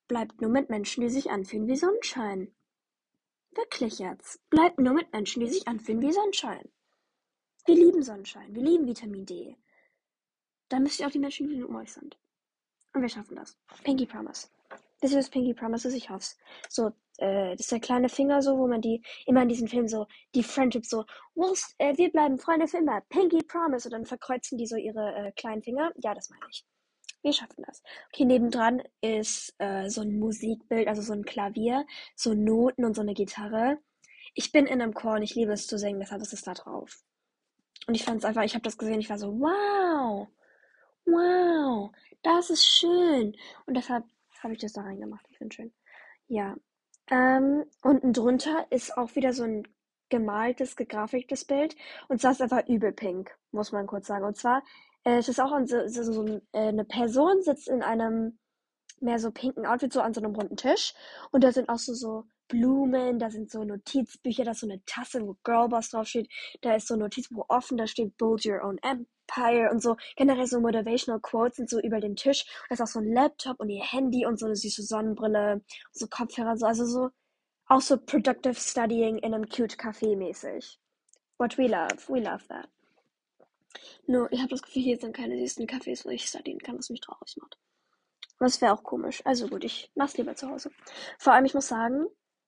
Bleibt 0.09 0.41
nur 0.41 0.51
mit 0.51 0.71
Menschen, 0.71 1.03
die 1.03 1.11
sich 1.11 1.31
anfühlen 1.31 1.69
wie 1.69 1.77
Sonnenschein. 1.77 2.55
Wirklich 3.55 3.99
jetzt. 3.99 4.41
Bleibt 4.51 4.79
nur 4.79 4.95
mit 4.95 5.13
Menschen, 5.13 5.41
die 5.41 5.49
sich 5.49 5.69
anfühlen 5.69 6.03
wie 6.03 6.13
Sonnenschein. 6.13 6.71
Wir 7.67 7.77
lieben 7.77 8.03
Sonnenschein. 8.03 8.55
Wir 8.55 8.63
lieben 8.63 8.87
Vitamin 8.87 9.27
D. 9.27 9.57
Dann 10.69 10.83
müsst 10.83 11.01
ihr 11.01 11.07
auch 11.07 11.11
die 11.11 11.19
Menschen, 11.19 11.49
die 11.49 11.63
um 11.63 11.77
euch 11.77 11.93
sind. 11.93 12.19
Und 12.95 13.03
wir 13.03 13.09
schaffen 13.09 13.37
das. 13.37 13.57
Pinky 13.85 14.07
Promise. 14.07 14.49
Wisst 15.01 15.15
ihr, 15.15 15.19
was 15.19 15.31
Pinky 15.31 15.55
Promise 15.55 15.89
ist? 15.89 15.95
Ich 15.95 16.11
hoff's. 16.11 16.37
So, 16.69 16.89
äh, 17.19 17.53
das 17.53 17.61
ist 17.61 17.73
der 17.73 17.81
kleine 17.81 18.09
Finger 18.09 18.43
so, 18.43 18.59
wo 18.59 18.67
man 18.67 18.81
die 18.81 19.03
immer 19.27 19.43
in 19.43 19.49
diesem 19.49 19.69
Film 19.69 19.89
so, 19.89 20.07
die 20.35 20.43
Friendship 20.43 20.87
so, 20.87 21.05
äh, 21.79 21.97
wir 21.97 22.11
bleiben 22.11 22.39
Freunde 22.39 22.69
für 22.69 22.79
immer. 22.79 23.01
Pinky 23.09 23.43
Promise. 23.43 23.89
Und 23.89 23.93
dann 23.93 24.07
verkreuzen 24.07 24.59
die 24.59 24.67
so 24.67 24.77
ihre 24.77 25.15
äh, 25.15 25.33
kleinen 25.33 25.63
Finger. 25.63 25.93
Ja, 25.97 26.15
das 26.15 26.31
meine 26.31 26.47
ich. 26.51 26.65
Wir 27.23 27.33
schaffen 27.33 27.65
das. 27.67 27.83
Okay, 28.13 28.25
nebendran 28.25 28.83
ist 29.01 29.55
äh, 29.59 29.89
so 29.89 30.01
ein 30.01 30.19
Musikbild, 30.19 30.89
also 30.89 31.03
so 31.03 31.13
ein 31.13 31.25
Klavier, 31.25 31.87
so 32.17 32.35
Noten 32.35 32.85
und 32.85 32.95
so 32.95 33.03
eine 33.03 33.15
Gitarre. 33.15 33.79
Ich 34.35 34.51
bin 34.51 34.67
in 34.67 34.83
einem 34.83 34.93
Chor 34.93 35.15
und 35.15 35.23
ich 35.23 35.35
liebe 35.35 35.53
es 35.53 35.67
zu 35.67 35.79
singen, 35.79 36.01
deshalb 36.01 36.21
ist 36.23 36.33
es 36.33 36.43
da 36.43 36.55
drauf. 36.55 37.03
Und 37.87 37.95
ich 37.95 38.05
fand 38.05 38.19
es 38.19 38.25
einfach, 38.25 38.43
ich 38.43 38.55
habe 38.55 38.63
das 38.63 38.79
gesehen, 38.79 39.01
ich 39.01 39.11
war 39.11 39.19
so, 39.19 39.29
wow, 39.39 40.29
wow, 41.05 41.91
das 42.23 42.51
ist 42.51 42.67
schön. 42.67 43.37
Und 43.67 43.75
deshalb 43.75 44.05
habe 44.41 44.55
ich 44.55 44.61
das 44.61 44.73
da 44.73 44.83
reingemacht. 44.83 45.27
Ich 45.31 45.39
finde 45.39 45.55
schön. 45.55 45.73
Ja. 46.29 46.57
Ähm, 47.11 47.65
unten 47.83 48.13
drunter 48.13 48.67
ist 48.71 48.97
auch 48.97 49.15
wieder 49.15 49.33
so 49.33 49.45
ein 49.45 49.69
gemaltes, 50.09 50.77
gegrafiktes 50.77 51.45
Bild. 51.45 51.77
Und 52.09 52.21
zwar 52.21 52.33
ist 52.33 52.43
einfach 52.43 52.67
übel 52.69 52.93
pink, 52.93 53.37
muss 53.51 53.73
man 53.73 53.87
kurz 53.87 54.07
sagen. 54.07 54.25
Und 54.25 54.37
zwar 54.37 54.63
es 55.05 55.29
ist 55.29 55.41
auch 55.41 55.53
so, 55.67 55.89
so, 55.89 56.03
so, 56.05 56.27
äh, 56.53 56.69
eine 56.69 56.85
Person 56.85 57.43
sitzt 57.43 57.69
in 57.69 57.83
einem 57.83 58.39
mehr 59.01 59.19
so 59.19 59.31
pinken 59.31 59.67
Outfit, 59.67 59.93
so 59.93 60.01
an 60.01 60.15
so 60.15 60.21
einem 60.21 60.35
runden 60.35 60.57
Tisch. 60.57 60.95
Und 61.33 61.45
da 61.45 61.53
sind 61.53 61.69
auch 61.69 61.79
so, 61.79 61.95
so 61.95 62.25
Blumen, 62.49 63.19
da 63.19 63.31
sind 63.31 63.51
so 63.51 63.65
Notizbücher, 63.65 64.45
da 64.45 64.53
ist 64.53 64.61
so 64.61 64.67
eine 64.67 64.85
Tasse, 64.85 65.27
wo 65.27 65.37
Girlboss 65.43 65.91
draufsteht. 65.91 66.31
Da 66.61 66.77
ist 66.77 66.87
so 66.87 66.95
ein 66.95 67.01
Notizbuch 67.01 67.47
offen, 67.49 67.77
da 67.79 67.87
steht 67.87 68.17
Build 68.17 68.47
Your 68.47 68.63
Own 68.63 68.79
Empire 68.79 69.71
und 69.71 69.83
so. 69.83 69.97
Generell 70.17 70.47
so 70.47 70.61
Motivational 70.61 71.21
Quotes 71.21 71.57
sind 71.57 71.71
so 71.71 71.81
über 71.81 72.01
dem 72.01 72.15
Tisch. 72.17 72.45
Da 72.69 72.75
ist 72.75 72.81
auch 72.81 72.87
so 72.87 73.01
ein 73.01 73.13
Laptop 73.13 73.59
und 73.59 73.71
ihr 73.71 73.83
Handy 73.83 74.27
und 74.27 74.39
so 74.39 74.47
eine 74.47 74.57
süße 74.57 74.83
Sonnenbrille, 74.83 75.63
so 75.93 76.07
Kopfhörer, 76.07 76.57
so. 76.57 76.67
Also 76.67 76.85
so, 76.85 77.11
auch 77.67 77.81
so 77.81 77.97
Productive 77.97 78.55
Studying 78.55 79.19
in 79.19 79.35
einem 79.35 79.49
cute 79.49 79.77
Café 79.77 80.17
mäßig. 80.17 80.79
What 81.39 81.59
we 81.59 81.67
love, 81.67 82.09
we 82.09 82.21
love 82.21 82.47
that. 82.49 82.69
Nur, 84.07 84.33
ich 84.33 84.41
habe 84.41 84.51
das 84.51 84.63
Gefühl, 84.63 84.83
hier 84.83 84.99
sind 84.99 85.17
keine 85.17 85.39
süßen 85.39 85.67
Cafés, 85.67 86.05
wo 86.05 86.11
ich 86.11 86.27
studieren 86.27 86.59
kann, 86.59 86.79
was 86.79 86.91
mich 86.91 87.01
traurig 87.01 87.37
macht. 87.39 87.59
Das 88.39 88.61
wäre 88.61 88.73
auch 88.73 88.83
komisch. 88.83 89.23
Also 89.25 89.49
gut, 89.49 89.65
ich 89.65 89.91
mach's 89.95 90.17
lieber 90.17 90.35
zu 90.35 90.49
Hause. 90.49 90.71
Vor 91.19 91.33
allem, 91.33 91.45
ich 91.45 91.55
muss 91.55 91.69
sagen, 91.69 92.07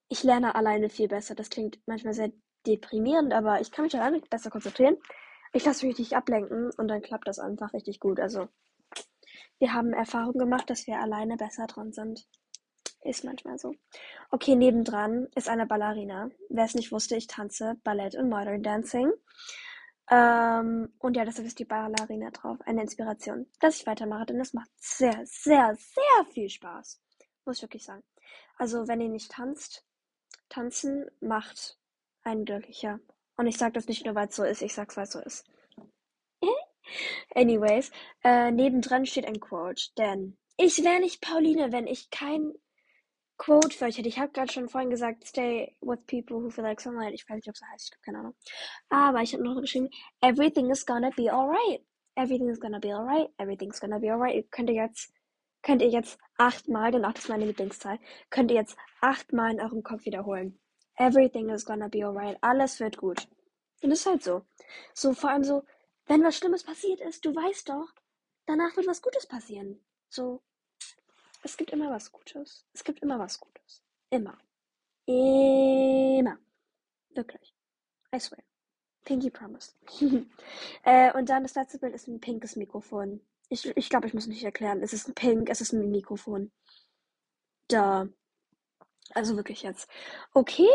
ich 0.09 0.25
lerne 0.25 0.55
alleine 0.55 0.91
viel 0.91 1.09
besser. 1.09 1.35
Das 1.35 1.51
klingt 1.51 1.79
manchmal 1.87 2.15
sehr 2.15 2.33
deprimierend, 2.67 3.33
aber 3.33 3.61
ich 3.61 3.71
kann 3.71 3.85
mich 3.85 3.95
alleine 3.95 4.21
besser 4.21 4.51
konzentrieren. 4.51 4.97
Ich 5.53 5.65
lasse 5.65 5.87
mich 5.87 5.99
nicht 5.99 6.15
ablenken 6.15 6.71
und 6.77 6.89
dann 6.89 7.03
klappt 7.03 7.29
das 7.29 7.39
einfach 7.39 7.73
richtig 7.75 8.01
gut. 8.01 8.19
Also, 8.19 8.49
wir 9.59 9.73
haben 9.73 9.93
Erfahrung 9.93 10.37
gemacht, 10.37 10.69
dass 10.69 10.87
wir 10.87 10.99
alleine 10.99 11.37
besser 11.37 11.67
dran 11.67 11.93
sind. 11.93 12.27
Ist 13.03 13.23
manchmal 13.23 13.59
so. 13.59 13.75
Okay, 14.31 14.57
nebendran 14.57 15.29
ist 15.37 15.49
eine 15.49 15.67
Ballerina. 15.67 16.31
Wer 16.49 16.65
es 16.65 16.75
nicht 16.75 16.91
wusste, 16.91 17.17
ich 17.17 17.27
tanze 17.27 17.77
Ballett 17.85 18.15
und 18.17 18.31
Modern 18.31 18.63
Dancing. 18.63 19.13
Ähm, 20.11 20.93
und 20.99 21.17
ja, 21.17 21.25
deshalb 21.25 21.47
ist 21.47 21.59
die 21.59 21.65
Ballerina 21.65 22.31
drauf. 22.31 22.59
Eine 22.67 22.83
Inspiration, 22.83 23.47
dass 23.61 23.77
ich 23.81 23.87
weitermache, 23.87 24.27
denn 24.27 24.39
das 24.39 24.53
macht 24.53 24.71
sehr, 24.77 25.25
sehr, 25.25 25.75
sehr 25.77 26.27
viel 26.33 26.49
Spaß. 26.49 27.01
Muss 27.47 27.57
ich 27.57 27.63
wirklich 27.63 27.85
sagen. 27.85 28.03
Also, 28.57 28.87
wenn 28.87 29.01
ihr 29.01 29.09
nicht 29.09 29.31
tanzt, 29.31 29.85
tanzen 30.49 31.07
macht 31.21 31.79
einen 32.23 32.45
glücklicher. 32.45 33.01
Und 33.37 33.47
ich 33.47 33.57
sage 33.57 33.73
das 33.73 33.89
nicht 33.89 34.05
nur, 34.05 34.15
weil 34.15 34.29
es 34.29 34.37
so 34.37 34.45
ist, 34.45 34.63
ich 34.63 34.75
sag's, 34.75 34.97
weil 34.97 35.05
es 35.05 35.13
so 35.13 35.21
ist. 35.21 35.45
Anyways, 37.35 37.91
äh, 38.23 38.51
nebendran 38.51 39.07
steht 39.07 39.27
ein 39.27 39.41
Quote, 39.41 39.91
denn 39.97 40.37
ich 40.57 40.85
wäre 40.85 41.01
nicht 41.01 41.21
Pauline, 41.21 41.73
wenn 41.73 41.87
ich 41.87 42.11
kein 42.11 42.53
Quote 43.37 43.77
für 43.77 43.87
euch 43.87 43.99
hätte. 43.99 44.09
Ich 44.09 44.19
habe 44.19 44.33
gerade 44.33 44.53
schon 44.53 44.69
vorhin 44.69 44.91
gesagt, 44.91 45.27
stay 45.27 45.77
with 45.81 46.07
people 46.07 46.37
who 46.37 46.51
feel 46.51 46.65
like 46.65 46.81
sunlight. 46.81 47.15
Ich 47.15 47.29
weiß 47.29 47.37
nicht, 47.37 47.49
ob 47.49 47.55
es 47.55 47.61
so 47.61 47.67
heißt, 47.67 47.89
ich 47.89 47.93
habe 47.93 48.03
keine 48.03 48.19
Ahnung. 48.19 48.35
Aber 48.89 49.23
ich 49.23 49.33
habe 49.33 49.43
noch 49.43 49.61
geschrieben, 49.61 49.91
everything 50.21 50.71
is 50.71 50.87
gonna 50.87 51.11
be 51.17 51.33
alright. 51.33 51.85
Everything 52.17 52.49
is 52.49 52.61
gonna 52.61 52.79
be 52.79 52.95
alright. 52.95 53.31
Everything's 53.39 53.81
gonna 53.81 53.99
be 53.99 54.13
alright. 54.13 54.35
Ihr 54.35 54.45
könnt 54.45 54.71
ihr 54.71 54.77
jetzt, 54.77 55.13
könnt 55.63 55.83
ihr 55.83 55.89
jetzt 55.89 56.19
achtmal, 56.39 56.93
denn 56.93 57.05
acht 57.05 57.19
ist 57.19 57.29
meine 57.29 57.47
Lieblingszahl, 57.47 57.99
könnt 58.31 58.53
ihr 58.53 58.57
jetzt 58.57 58.77
achtmal 59.01 59.53
in 59.53 59.61
eurem 59.61 59.83
Kopf 59.83 60.05
wiederholen. 60.05 60.61
Everything 60.97 61.49
is 61.51 61.65
gonna 61.65 61.89
be 61.89 62.05
alright. 62.05 62.39
Alles 62.41 62.79
wird 62.79 62.97
gut. 62.99 63.27
Und 63.83 63.91
das 63.91 64.01
ist 64.01 64.07
halt 64.07 64.23
so. 64.23 64.47
So, 64.95 65.13
vor 65.13 65.31
allem 65.31 65.43
so, 65.43 65.65
wenn 66.07 66.23
was 66.23 66.37
Schlimmes 66.37 66.63
passiert 66.63 67.01
ist, 67.01 67.25
du 67.25 67.35
weißt 67.35 67.69
doch, 67.69 67.89
danach 68.47 68.77
wird 68.77 68.87
was 68.87 69.03
Gutes 69.03 69.27
passieren. 69.27 69.85
So, 70.09 70.43
es 71.45 71.57
gibt 71.57 71.71
immer 71.71 71.91
was 71.91 72.11
Gutes. 72.11 72.67
Es 72.73 72.83
gibt 72.83 73.01
immer 73.01 73.19
was 73.19 73.39
Gutes. 73.39 73.83
Immer. 74.11 74.39
Immer. 75.07 76.39
Wirklich. 77.15 77.55
I 78.15 78.19
swear. 78.19 78.43
Pinky 79.05 79.31
Promise. 79.31 79.73
äh, 80.85 81.13
und 81.13 81.29
dann 81.29 81.43
das 81.43 81.55
letzte 81.55 81.79
Bild 81.79 81.95
ist 81.95 82.09
ein 82.09 82.21
pinkes 82.21 82.57
Mikrofon. 82.57 83.21
Ich, 83.51 83.67
ich 83.77 83.91
glaube, 83.91 84.07
ich 84.07 84.15
muss 84.15 84.27
nicht 84.27 84.43
erklären. 84.43 84.83
Es 84.83 84.95
ist 84.95 85.07
ein 85.07 85.15
Pink, 85.15 85.51
es 85.51 85.61
ist 85.61 85.73
ein 85.73 85.91
Mikrofon. 85.91 86.51
Da. 87.69 88.09
Also 89.13 89.37
wirklich 89.37 89.63
jetzt. 89.63 89.89
Okay, 90.33 90.67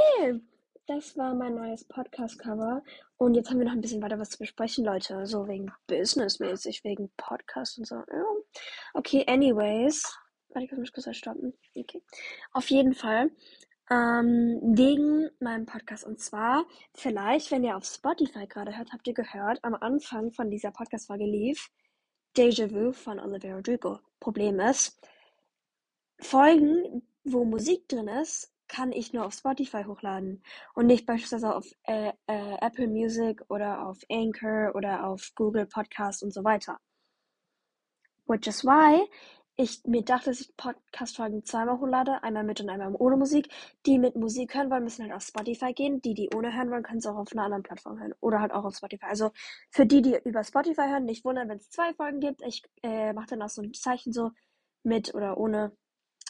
das 0.86 1.18
war 1.18 1.34
mein 1.34 1.56
neues 1.56 1.84
Podcast-Cover. 1.86 2.84
Und 3.18 3.34
jetzt 3.34 3.50
haben 3.50 3.58
wir 3.58 3.66
noch 3.66 3.74
ein 3.74 3.82
bisschen 3.82 4.02
weiter 4.04 4.20
was 4.20 4.30
zu 4.30 4.38
besprechen, 4.38 4.86
Leute. 4.86 5.26
So 5.26 5.48
wegen 5.48 5.72
Businessmäßig, 5.88 6.84
wegen 6.84 7.12
Podcast 7.18 7.80
und 7.80 7.88
so. 7.88 7.96
Ja. 7.96 8.26
Okay, 8.94 9.26
anyways. 9.28 10.19
Warte, 10.50 10.66
ich 10.66 10.72
muss 10.72 10.80
mich 10.80 10.94
kurz 10.94 11.16
stoppen. 11.16 11.54
Okay. 11.76 12.02
Auf 12.52 12.70
jeden 12.70 12.94
Fall. 12.94 13.32
Ähm, 13.92 14.60
wegen 14.62 15.30
meinem 15.40 15.66
Podcast. 15.66 16.04
Und 16.04 16.20
zwar, 16.20 16.66
vielleicht, 16.94 17.50
wenn 17.52 17.64
ihr 17.64 17.76
auf 17.76 17.86
Spotify 17.86 18.46
gerade 18.46 18.78
hört, 18.78 18.92
habt 18.94 19.08
ihr 19.08 19.16
gehört, 19.16 19.64
am 19.64 19.74
Anfang 19.74 20.32
von 20.32 20.52
dieser 20.52 20.72
Podcast-Folge 20.72 21.26
lief 21.26 21.72
Deja 22.38 22.70
Vu 22.70 22.92
von 22.92 23.20
Olivia 23.20 23.56
Rodrigo. 23.56 24.00
Problem 24.20 24.60
ist, 24.60 25.00
Folgen, 26.20 27.02
wo 27.24 27.46
Musik 27.46 27.88
drin 27.88 28.08
ist, 28.08 28.54
kann 28.68 28.92
ich 28.92 29.14
nur 29.14 29.26
auf 29.26 29.34
Spotify 29.34 29.84
hochladen 29.84 30.44
und 30.76 30.86
nicht 30.86 31.06
beispielsweise 31.06 31.56
auf 31.56 31.66
äh, 31.84 32.12
äh, 32.28 32.58
Apple 32.62 32.88
Music 32.88 33.44
oder 33.50 33.88
auf 33.88 33.98
Anchor 34.10 34.76
oder 34.76 35.08
auf 35.08 35.32
Google 35.36 35.66
Podcast 35.66 36.22
und 36.22 36.32
so 36.32 36.44
weiter. 36.44 36.80
Which 38.28 38.46
is 38.46 38.64
why 38.64 39.10
ich 39.60 39.84
mir 39.86 40.04
dachte, 40.04 40.30
dass 40.30 40.40
ich 40.40 40.56
Podcast-Folgen 40.56 41.44
zweimal 41.44 41.80
hochlade, 41.80 42.24
einmal 42.24 42.46
mit 42.46 42.62
und 42.62 42.70
einmal 42.70 42.96
ohne 42.98 43.18
Musik. 43.18 43.50
Die 43.86 44.00
mit 44.00 44.16
Musik 44.16 44.56
hören 44.56 44.72
wollen, 44.72 44.86
müssen 44.86 45.04
halt 45.04 45.14
auf 45.14 45.24
Spotify 45.24 45.74
gehen. 45.74 46.02
Die, 46.02 46.14
die 46.14 46.30
ohne 46.34 46.56
hören 46.56 46.72
wollen, 46.72 46.82
können 46.82 47.00
es 47.00 47.06
auch 47.06 47.18
auf 47.18 47.34
einer 47.34 47.44
anderen 47.44 47.64
Plattform 47.64 48.00
hören. 48.00 48.14
Oder 48.22 48.40
halt 48.40 48.54
auch 48.54 48.64
auf 48.64 48.78
Spotify. 48.78 49.08
Also 49.08 49.32
für 49.70 49.86
die, 49.86 50.02
die 50.02 50.18
über 50.24 50.46
Spotify 50.46 50.88
hören, 50.88 51.04
nicht 51.04 51.26
wundern, 51.26 51.50
wenn 51.50 51.58
es 51.58 51.70
zwei 51.70 51.94
Folgen 51.94 52.22
gibt. 52.22 52.42
Ich 52.42 52.64
äh, 52.84 53.12
mache 53.12 53.28
dann 53.32 53.42
auch 53.42 53.50
so 53.50 53.62
ein 53.62 53.74
Zeichen 53.74 54.14
so 54.14 54.32
mit 54.84 55.14
oder 55.14 55.38
ohne 55.38 55.76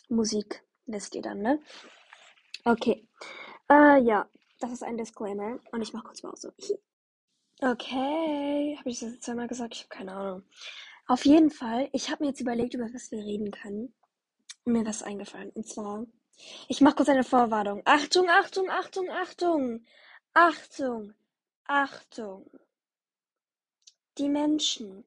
Musik. 0.09 0.63
Wisst 0.88 1.13
ihr 1.13 1.21
dann, 1.21 1.39
ne? 1.39 1.62
Okay. 2.65 3.07
Äh, 3.69 4.01
ja, 4.01 4.27
das 4.59 4.71
ist 4.71 4.83
ein 4.83 4.98
Disclaimer. 4.98 5.59
Und 5.71 5.83
ich 5.83 5.93
mache 5.93 6.05
kurz 6.05 6.24
Pause. 6.24 6.51
Okay. 7.62 8.75
Habe 8.79 8.89
ich 8.89 9.00
das 9.01 9.12
jetzt 9.12 9.24
zweimal 9.24 9.48
gesagt? 9.48 9.75
Ich 9.75 9.81
habe 9.81 9.89
keine 9.89 10.13
Ahnung. 10.13 10.43
Auf 11.09 11.25
jeden 11.25 11.49
Fall, 11.49 11.89
ich 11.91 12.11
habe 12.11 12.23
mir 12.23 12.29
jetzt 12.29 12.39
überlegt, 12.39 12.75
über 12.75 12.87
was 12.93 13.09
wir 13.09 13.17
reden 13.17 13.49
können. 13.49 13.91
Und 14.63 14.73
mir 14.73 14.85
was 14.85 15.01
eingefallen. 15.01 15.49
Und 15.55 15.67
zwar, 15.67 16.05
ich 16.67 16.81
mache 16.81 16.97
kurz 16.97 17.09
eine 17.09 17.23
Vorwarnung. 17.23 17.81
Achtung, 17.85 18.29
Achtung, 18.29 18.69
Achtung, 18.69 19.09
Achtung. 19.09 19.85
Achtung, 20.35 21.15
Achtung. 21.65 22.51
Die 24.19 24.29
Menschen, 24.29 25.03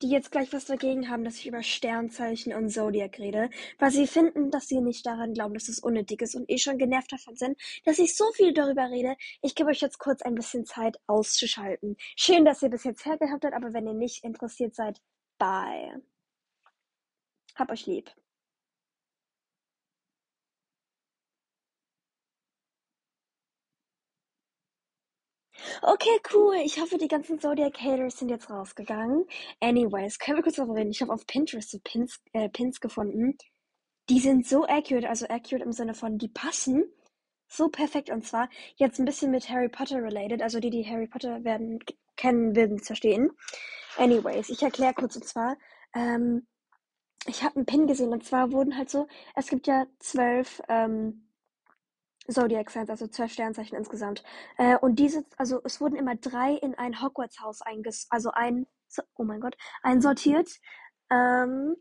die 0.00 0.10
jetzt 0.10 0.30
gleich 0.30 0.52
was 0.52 0.66
dagegen 0.66 1.10
haben, 1.10 1.24
dass 1.24 1.38
ich 1.38 1.48
über 1.48 1.64
Sternzeichen 1.64 2.54
und 2.54 2.70
Zodiac 2.70 3.18
rede, 3.18 3.50
weil 3.80 3.90
sie 3.90 4.06
finden, 4.06 4.52
dass 4.52 4.68
sie 4.68 4.80
nicht 4.80 5.04
daran 5.06 5.34
glauben, 5.34 5.54
dass 5.54 5.68
es 5.68 5.80
unnötig 5.80 6.22
ist 6.22 6.36
und 6.36 6.48
eh 6.48 6.58
schon 6.58 6.78
genervt 6.78 7.10
davon 7.10 7.34
sind, 7.34 7.58
dass 7.84 7.98
ich 7.98 8.14
so 8.14 8.30
viel 8.30 8.54
darüber 8.54 8.90
rede. 8.90 9.16
Ich 9.42 9.56
gebe 9.56 9.70
euch 9.70 9.80
jetzt 9.80 9.98
kurz 9.98 10.22
ein 10.22 10.36
bisschen 10.36 10.66
Zeit 10.66 11.00
auszuschalten. 11.08 11.96
Schön, 12.14 12.44
dass 12.44 12.62
ihr 12.62 12.70
bis 12.70 12.84
jetzt 12.84 13.04
hergehabt 13.04 13.44
habt, 13.44 13.54
aber 13.54 13.72
wenn 13.72 13.88
ihr 13.88 13.94
nicht 13.94 14.22
interessiert 14.22 14.76
seid, 14.76 15.00
bye. 15.38 16.00
Hab 17.56 17.70
euch 17.70 17.86
lieb. 17.86 18.10
Okay, 25.82 26.20
cool. 26.32 26.56
Ich 26.64 26.80
hoffe, 26.80 26.98
die 26.98 27.08
ganzen 27.08 27.40
Zodiac 27.40 27.80
Haters 27.80 28.18
sind 28.18 28.28
jetzt 28.28 28.50
rausgegangen. 28.50 29.24
Anyways, 29.60 30.18
können 30.18 30.38
wir 30.38 30.42
kurz 30.42 30.56
darüber 30.56 30.74
reden? 30.74 30.90
Ich 30.90 31.00
habe 31.02 31.12
auf 31.12 31.26
Pinterest 31.26 31.70
so 31.70 31.78
Pins, 31.82 32.20
äh, 32.32 32.48
Pins 32.48 32.80
gefunden. 32.80 33.36
Die 34.08 34.20
sind 34.20 34.46
so 34.46 34.66
accurate, 34.66 35.08
also 35.08 35.26
accurate 35.28 35.64
im 35.64 35.72
Sinne 35.72 35.94
von, 35.94 36.18
die 36.18 36.28
passen 36.28 36.84
so 37.48 37.68
perfekt. 37.68 38.10
Und 38.10 38.26
zwar 38.26 38.48
jetzt 38.76 38.98
ein 38.98 39.04
bisschen 39.04 39.30
mit 39.30 39.48
Harry 39.50 39.68
Potter 39.68 40.02
related. 40.02 40.42
Also 40.42 40.60
die, 40.60 40.70
die 40.70 40.86
Harry 40.88 41.06
Potter 41.08 41.44
werden 41.44 41.78
kennen, 42.16 42.54
werden 42.56 42.78
es 42.78 42.86
verstehen. 42.86 43.30
Anyways, 43.96 44.50
ich 44.50 44.62
erkläre 44.62 44.94
kurz 44.94 45.16
und 45.16 45.24
zwar, 45.24 45.56
ähm, 45.94 46.46
ich 47.26 47.42
habe 47.42 47.56
einen 47.56 47.66
Pin 47.66 47.86
gesehen 47.86 48.12
und 48.12 48.24
zwar 48.24 48.52
wurden 48.52 48.76
halt 48.76 48.90
so, 48.90 49.08
es 49.34 49.48
gibt 49.48 49.66
ja 49.66 49.86
zwölf 49.98 50.62
ähm, 50.68 51.28
Zodiac 52.28 52.70
Signs, 52.70 52.90
also 52.90 53.06
zwölf 53.06 53.32
Sternzeichen 53.32 53.76
insgesamt. 53.76 54.22
Äh, 54.58 54.76
und 54.78 54.96
diese, 54.98 55.24
also 55.38 55.60
es 55.64 55.80
wurden 55.80 55.96
immer 55.96 56.14
drei 56.16 56.54
in 56.54 56.74
ein 56.74 57.00
Hogwarts-Haus 57.00 57.62
einges, 57.62 58.06
also 58.10 58.30
ein, 58.32 58.66
oh 59.16 59.24
mein 59.24 59.40
Gott, 59.40 59.56
einsortiert. 59.82 60.50
Ähm, 61.10 61.76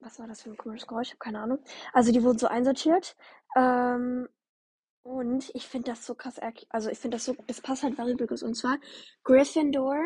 was 0.00 0.18
war 0.18 0.26
das 0.26 0.42
für 0.42 0.50
ein 0.50 0.56
komisches 0.56 0.86
Geräusch? 0.86 1.08
Ich 1.08 1.12
habe 1.12 1.18
keine 1.18 1.40
Ahnung. 1.40 1.58
Also 1.92 2.12
die 2.12 2.22
wurden 2.22 2.38
so 2.38 2.46
einsortiert. 2.46 3.16
Ähm, 3.56 4.28
und 5.02 5.50
ich 5.54 5.66
finde 5.66 5.90
das 5.92 6.04
so 6.04 6.14
krass, 6.14 6.38
also 6.70 6.90
ich 6.90 6.98
finde 6.98 7.16
das 7.16 7.24
so, 7.24 7.36
das 7.46 7.60
passt 7.60 7.82
halt 7.82 7.96
gut. 7.96 8.42
Und 8.42 8.54
zwar 8.54 8.78
Gryffindor 9.22 9.96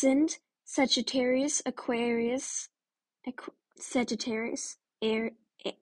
sind 0.00 0.40
Sagittarius, 0.64 1.64
Aquarius, 1.66 2.70
Aqu 3.26 3.52
Sagittarius, 3.76 4.78
Air, 5.00 5.32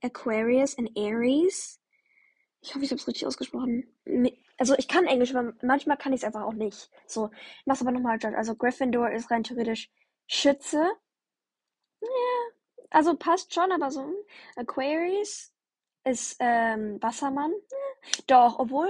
Aquarius 0.02 0.74
und 0.74 0.96
Aries. 0.96 1.80
Ich 2.60 2.74
hoffe, 2.74 2.84
ich 2.84 2.90
habe 2.90 3.00
es 3.00 3.08
richtig 3.08 3.26
ausgesprochen. 3.26 3.84
Also 4.56 4.74
ich 4.76 4.88
kann 4.88 5.06
Englisch, 5.06 5.34
aber 5.34 5.52
manchmal 5.62 5.96
kann 5.96 6.12
ich 6.12 6.20
es 6.20 6.24
einfach 6.24 6.42
auch 6.42 6.52
nicht. 6.52 6.90
So, 7.06 7.30
ich 7.32 7.66
mach's 7.66 7.82
aber 7.82 7.90
nochmal. 7.90 8.18
Also 8.36 8.54
Gryffindor 8.54 9.10
ist 9.10 9.30
rein 9.30 9.42
theoretisch 9.42 9.90
Schütze. 10.26 10.90
Ja, 12.00 12.08
also 12.90 13.16
passt 13.16 13.52
schon, 13.54 13.72
aber 13.72 13.90
so. 13.90 14.12
Aquarius 14.56 15.52
ist 16.04 16.36
ähm, 16.40 17.02
Wassermann. 17.02 17.52
Doch, 18.26 18.58
obwohl, 18.58 18.88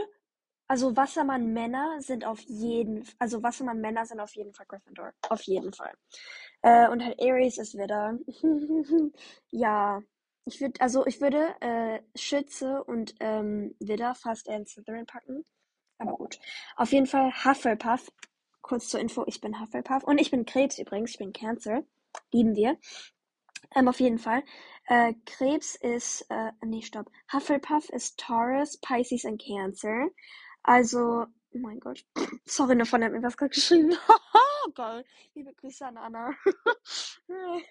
also 0.73 0.97
Wassermann-Männer 0.97 2.01
sind 2.01 2.25
auf 2.25 2.41
jeden, 2.47 3.07
also 3.19 3.43
Wassermann-Männer 3.43 4.07
sind 4.07 4.21
auf 4.21 4.35
jeden 4.35 4.55
Fall 4.55 4.65
Gryffindor. 4.65 5.13
Auf 5.29 5.43
jeden 5.43 5.71
Fall. 5.75 5.93
Äh, 6.63 6.89
und 6.89 7.05
halt 7.05 7.21
Aries 7.21 7.59
ist 7.59 7.75
wieder. 7.75 8.19
ja. 9.51 10.01
Ich 10.47 10.63
würde, 10.63 10.81
also 10.81 11.05
ich 11.05 11.21
würde 11.21 11.55
äh, 11.61 12.01
Schütze 12.17 12.83
und 12.85 13.15
ähm, 13.21 13.77
Widder 13.81 14.15
fast 14.15 14.49
eher 14.49 14.57
in 14.57 14.67
Slytherin 14.67 15.05
packen. 15.05 15.45
Aber 15.99 16.17
gut. 16.17 16.41
Auf 16.77 16.91
jeden 16.91 17.07
Fall 17.07 17.31
Hufflepuff. 17.45 18.11
Kurz 18.63 18.89
zur 18.89 19.01
Info, 19.01 19.25
ich 19.27 19.43
bin 19.43 19.61
Hufflepuff. 19.61 20.05
Und 20.05 20.23
ich 20.23 20.31
bin 20.31 20.47
Krebs 20.47 20.79
übrigens, 20.79 21.11
ich 21.11 21.19
bin 21.19 21.35
Cancer. 21.35 21.83
Lieben 22.33 22.57
wir. 22.57 22.79
Ähm, 23.75 23.89
auf 23.89 24.01
jeden 24.01 24.19
Fall. 24.19 24.43
Äh, 24.87 25.13
Krebs 25.27 25.75
ist, 25.75 26.25
äh, 26.31 26.53
nee, 26.65 26.81
stopp. 26.81 27.11
Hufflepuff 27.31 27.91
ist 27.91 28.19
Taurus, 28.19 28.79
Pisces 28.79 29.25
und 29.27 29.39
Cancer. 29.39 30.09
Also, 30.63 31.27
oh 31.53 31.59
mein 31.59 31.81
Gott. 31.81 32.05
Sorry, 32.45 32.75
nur 32.75 32.87
von 32.87 33.03
hat 33.03 33.13
mir 33.13 33.23
was 33.23 33.37
gerade 33.37 33.51
geschrieben. 33.51 33.93
oh 34.67 34.71
Gott. 34.75 35.05
Liebe 35.35 35.53
Grüße 35.55 35.87
an 35.87 35.97
Anna. 35.97 36.31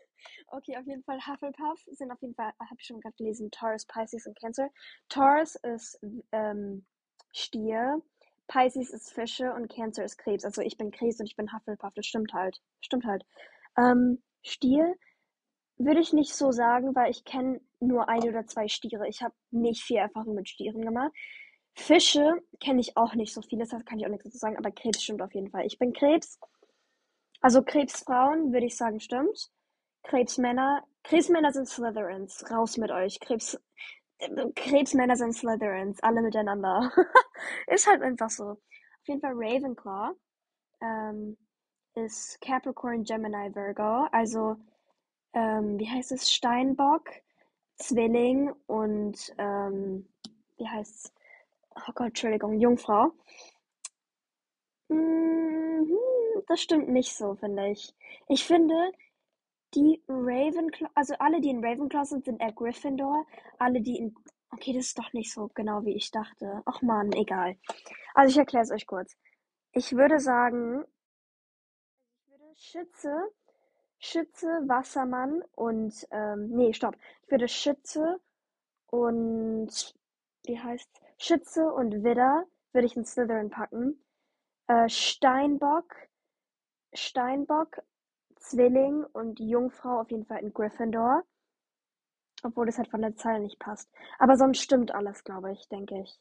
okay, 0.48 0.78
auf 0.78 0.86
jeden 0.86 1.04
Fall 1.04 1.20
Hufflepuff 1.26 1.82
sind 1.92 2.12
auf 2.12 2.22
jeden 2.22 2.36
Fall, 2.36 2.52
habe 2.60 2.76
ich 2.80 2.86
schon 2.86 3.00
gerade 3.00 3.16
gelesen, 3.16 3.52
Taurus, 3.52 3.86
Pisces 3.86 4.28
und 4.28 4.38
Cancer. 4.40 4.70
Taurus 5.10 5.56
ist 5.56 6.00
ähm, 6.32 6.86
Stier. 7.34 8.02
Pisces 8.48 8.90
ist 8.90 9.14
Fische 9.14 9.54
und 9.54 9.70
Cancer 9.72 10.04
ist 10.04 10.18
Krebs. 10.18 10.44
Also 10.44 10.62
ich 10.62 10.78
bin 10.78 10.92
Krebs 10.92 11.20
und 11.20 11.26
ich 11.26 11.38
bin 11.38 11.54
Hufflepuff. 11.54 11.94
Das 11.94 12.06
stimmt 12.06 12.34
halt. 12.34 12.60
Stimmt 12.82 13.06
halt. 13.06 13.26
Ähm, 13.78 14.22
Stier 14.44 14.96
würde 15.78 16.02
ich 16.02 16.14
nicht 16.14 16.36
so 16.36 16.52
sagen, 16.52 16.94
weil 16.96 17.10
ich 17.10 17.24
kenne 17.24 17.62
nur 17.80 18.10
ein 18.10 18.24
oder 18.24 18.46
zwei 18.46 18.68
Stiere. 18.68 19.08
Ich 19.08 19.22
habe 19.22 19.34
nicht 19.52 19.84
viel 19.84 19.98
Erfahrung 19.98 20.36
mit 20.36 20.50
Stieren 20.50 20.82
gemacht. 20.82 21.12
Fische 21.74 22.42
kenne 22.60 22.82
ich 22.82 22.98
auch 22.98 23.16
nicht 23.16 23.34
so 23.34 23.42
viele, 23.42 23.66
das 23.66 23.86
kann 23.86 24.00
ich 24.00 24.06
auch 24.06 24.10
nichts 24.10 24.26
dazu 24.26 24.38
sagen, 24.38 24.58
aber 24.58 24.72
Krebs 24.72 25.04
stimmt 25.04 25.22
auf 25.22 25.34
jeden 25.34 25.50
Fall. 25.50 25.66
Ich 25.66 25.80
bin 25.80 25.94
Krebs. 25.94 26.40
Also 27.42 27.64
Krebsfrauen 27.64 28.54
würde 28.54 28.68
ich 28.68 28.78
sagen, 28.78 29.00
stimmt. 29.00 29.52
Krebsmänner, 30.04 30.84
Krebsmänner 31.04 31.52
sind 31.52 31.68
Slytherins. 31.68 32.50
Raus 32.52 32.78
mit 32.78 32.92
euch. 32.92 33.20
Krebs, 33.20 33.60
Krebsmänner 34.56 35.16
sind 35.16 35.34
Slytherins. 35.34 36.02
Alle 36.04 36.22
miteinander. 36.22 36.92
ist 37.68 37.88
halt 37.88 38.02
einfach 38.02 38.30
so. 38.30 38.52
Auf 38.52 39.08
jeden 39.08 39.22
Fall 39.22 39.34
Ravenclaw 39.34 40.14
ähm, 40.82 41.38
ist 41.96 42.40
Capricorn, 42.42 43.04
Gemini, 43.04 43.54
Virgo. 43.56 44.08
Also, 44.12 44.58
ähm, 45.34 45.80
wie 45.80 45.90
heißt 45.90 46.12
es? 46.12 46.32
Steinbock, 46.32 47.10
Zwilling 47.78 48.52
und, 48.68 49.34
ähm, 49.38 50.08
wie 50.58 50.68
heißt 50.68 51.06
es? 51.06 51.14
Oh 51.76 51.92
Gott, 51.96 52.08
Entschuldigung, 52.08 52.60
Jungfrau. 52.60 53.12
Mhm, 54.90 55.88
das 56.48 56.62
stimmt 56.62 56.90
nicht 56.90 57.16
so, 57.16 57.36
finde 57.36 57.70
ich. 57.70 57.94
Ich 58.28 58.46
finde, 58.46 58.92
die 59.76 60.02
Ravenclaw, 60.08 60.90
also 60.96 61.16
alle, 61.20 61.42
die 61.42 61.50
in 61.50 61.64
Ravenclaw 61.64 62.06
sind, 62.06 62.26
sind 62.26 62.42
eher 62.42 62.52
Gryffindor. 62.54 63.26
Alle, 63.60 63.82
die 63.82 63.98
in. 63.98 64.16
Okay, 64.52 64.74
das 64.74 64.88
ist 64.88 65.00
doch 65.00 65.14
nicht 65.14 65.32
so 65.34 65.50
genau, 65.56 65.86
wie 65.86 65.96
ich 65.96 66.12
dachte. 66.12 66.62
Ach 66.66 66.82
man, 66.82 67.12
egal. 67.14 67.58
Also 68.14 68.32
ich 68.32 68.38
erkläre 68.38 68.64
es 68.64 68.72
euch 68.72 68.86
kurz. 68.86 69.16
Ich 69.72 69.94
würde 69.94 70.20
sagen, 70.20 70.84
ich 72.26 72.32
würde 72.32 72.56
Schütze, 72.58 73.32
Schütze, 74.00 74.48
Wassermann 74.68 75.44
und, 75.56 76.08
ähm, 76.12 76.50
nee, 76.50 76.74
stopp. 76.74 76.98
Ich 77.24 77.32
würde 77.32 77.48
Schütze 77.48 78.20
und, 78.88 79.70
wie 80.46 80.60
heißt 80.60 80.90
Schütze 81.24 81.72
und 81.72 82.04
Widder 82.04 82.46
würde 82.74 82.88
ich 82.88 82.98
in 82.98 83.06
Slytherin 83.06 83.52
packen. 83.52 84.04
Äh, 84.66 84.90
Steinbock, 84.90 85.94
Steinbock, 86.96 87.84
Zwilling 88.38 89.04
und 89.14 89.40
Jungfrau 89.40 90.00
auf 90.02 90.10
jeden 90.10 90.26
Fall 90.26 90.40
in 90.40 90.52
Gryffindor. 90.52 91.24
Obwohl 92.42 92.66
das 92.66 92.80
halt 92.80 92.90
von 92.90 93.04
der 93.04 93.16
Zahl 93.16 93.40
nicht 93.40 93.60
passt. 93.60 93.88
Aber 94.18 94.36
sonst 94.36 94.64
stimmt 94.64 94.96
alles, 94.96 95.24
glaube 95.24 95.52
ich, 95.52 95.70
denke 95.70 96.02
ich. 96.02 96.20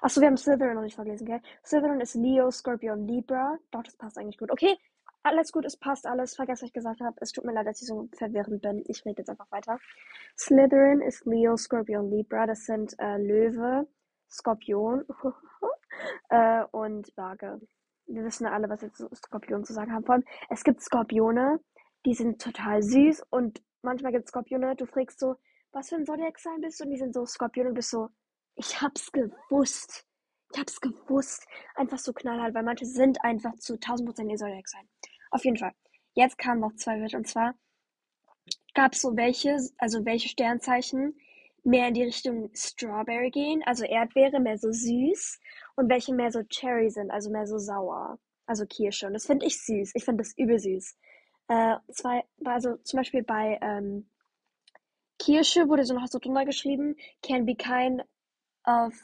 Achso, 0.00 0.20
wir 0.20 0.26
haben 0.26 0.36
Slytherin 0.36 0.74
noch 0.74 0.82
nicht 0.82 0.96
verlesen, 0.96 1.26
gell? 1.26 1.40
Slytherin 1.64 2.00
ist 2.00 2.14
Leo, 2.14 2.50
Scorpion, 2.50 3.06
Libra. 3.06 3.56
Doch, 3.70 3.84
das 3.84 3.96
passt 3.96 4.18
eigentlich 4.18 4.38
gut. 4.38 4.50
Okay, 4.50 4.76
alles 5.22 5.52
gut, 5.52 5.64
es 5.64 5.76
passt 5.76 6.08
alles. 6.08 6.34
Vergesst, 6.34 6.62
was 6.62 6.70
ich 6.70 6.74
gesagt 6.74 7.00
habe. 7.00 7.16
Es 7.20 7.30
tut 7.30 7.44
mir 7.44 7.52
leid, 7.52 7.68
dass 7.68 7.80
ich 7.80 7.86
so 7.86 8.08
verwirrend 8.16 8.62
bin. 8.62 8.82
Ich 8.88 9.04
rede 9.04 9.18
jetzt 9.18 9.30
einfach 9.30 9.52
weiter. 9.52 9.78
Slytherin 10.36 11.02
ist 11.02 11.24
Leo, 11.24 11.56
Scorpion, 11.56 12.10
Libra. 12.10 12.46
Das 12.46 12.64
sind 12.64 12.98
äh, 12.98 13.16
Löwe, 13.16 13.86
Skorpion 14.30 15.04
äh, 16.28 16.64
und 16.70 17.12
Waage. 17.16 17.60
Wir 18.06 18.24
wissen 18.24 18.46
alle, 18.46 18.68
was 18.68 18.82
jetzt 18.82 19.02
Skorpion 19.14 19.64
zu 19.64 19.72
sagen 19.72 19.92
haben. 19.92 20.04
Vor 20.04 20.14
allem, 20.16 20.24
es 20.50 20.62
gibt 20.62 20.82
Skorpione, 20.82 21.60
die 22.04 22.14
sind 22.14 22.40
total 22.40 22.82
süß 22.82 23.22
und 23.30 23.62
manchmal 23.82 24.12
gibt 24.12 24.24
es 24.24 24.30
Skorpione, 24.30 24.76
du 24.76 24.86
fragst 24.86 25.18
so, 25.18 25.36
was 25.72 25.88
für 25.88 25.96
ein 25.96 26.06
Zodiac-Sign 26.06 26.60
bist 26.60 26.78
du? 26.78 26.84
Und 26.84 26.90
die 26.90 26.98
sind 26.98 27.14
so 27.14 27.26
Skorpione 27.26 27.70
und 27.70 27.74
bist 27.74 27.90
so, 27.90 28.08
ich 28.54 28.80
hab's 28.80 29.10
gewusst. 29.10 30.06
Ich 30.52 30.60
hab's 30.60 30.80
gewusst. 30.80 31.46
Einfach 31.74 31.98
so 31.98 32.12
knallhart, 32.12 32.54
weil 32.54 32.62
manche 32.62 32.86
sind 32.86 33.18
einfach 33.24 33.54
zu 33.56 33.74
1000 33.74 34.08
Prozent 34.08 34.30
ihr 34.30 34.36
Zodiac-Sign. 34.36 34.88
Auf 35.30 35.44
jeden 35.44 35.56
Fall. 35.56 35.72
Jetzt 36.12 36.38
kamen 36.38 36.60
noch 36.60 36.74
zwei 36.76 37.00
Wörter 37.00 37.18
und 37.18 37.26
zwar 37.26 37.54
gab 38.74 38.92
es 38.92 39.00
so 39.00 39.16
welche, 39.16 39.56
also 39.78 40.04
welche 40.04 40.28
Sternzeichen 40.28 41.18
mehr 41.64 41.88
in 41.88 41.94
die 41.94 42.04
Richtung 42.04 42.50
Strawberry 42.54 43.30
gehen, 43.30 43.62
also 43.64 43.84
Erdbeere, 43.84 44.38
mehr 44.38 44.58
so 44.58 44.70
süß 44.70 45.40
und 45.76 45.88
welche 45.88 46.14
mehr 46.14 46.30
so 46.30 46.42
Cherry 46.44 46.90
sind, 46.90 47.10
also 47.10 47.30
mehr 47.30 47.46
so 47.46 47.58
sauer, 47.58 48.18
also 48.46 48.66
Kirsche. 48.66 49.06
Und 49.06 49.14
das 49.14 49.26
finde 49.26 49.46
ich 49.46 49.60
süß. 49.60 49.92
Ich 49.94 50.04
finde 50.04 50.22
das 50.22 50.36
übel 50.36 50.58
süß. 50.58 50.96
Äh, 51.48 51.76
zwei, 51.90 52.24
also 52.44 52.76
zum 52.76 52.98
Beispiel 52.98 53.22
bei 53.22 53.58
ähm, 53.62 54.08
Kirsche 55.18 55.68
wurde 55.68 55.84
so 55.84 55.94
noch 55.94 56.06
so 56.06 56.18
drunter 56.18 56.44
geschrieben, 56.44 56.96
can 57.22 57.46
be 57.46 57.54
kind 57.54 58.02
of, 58.66 58.94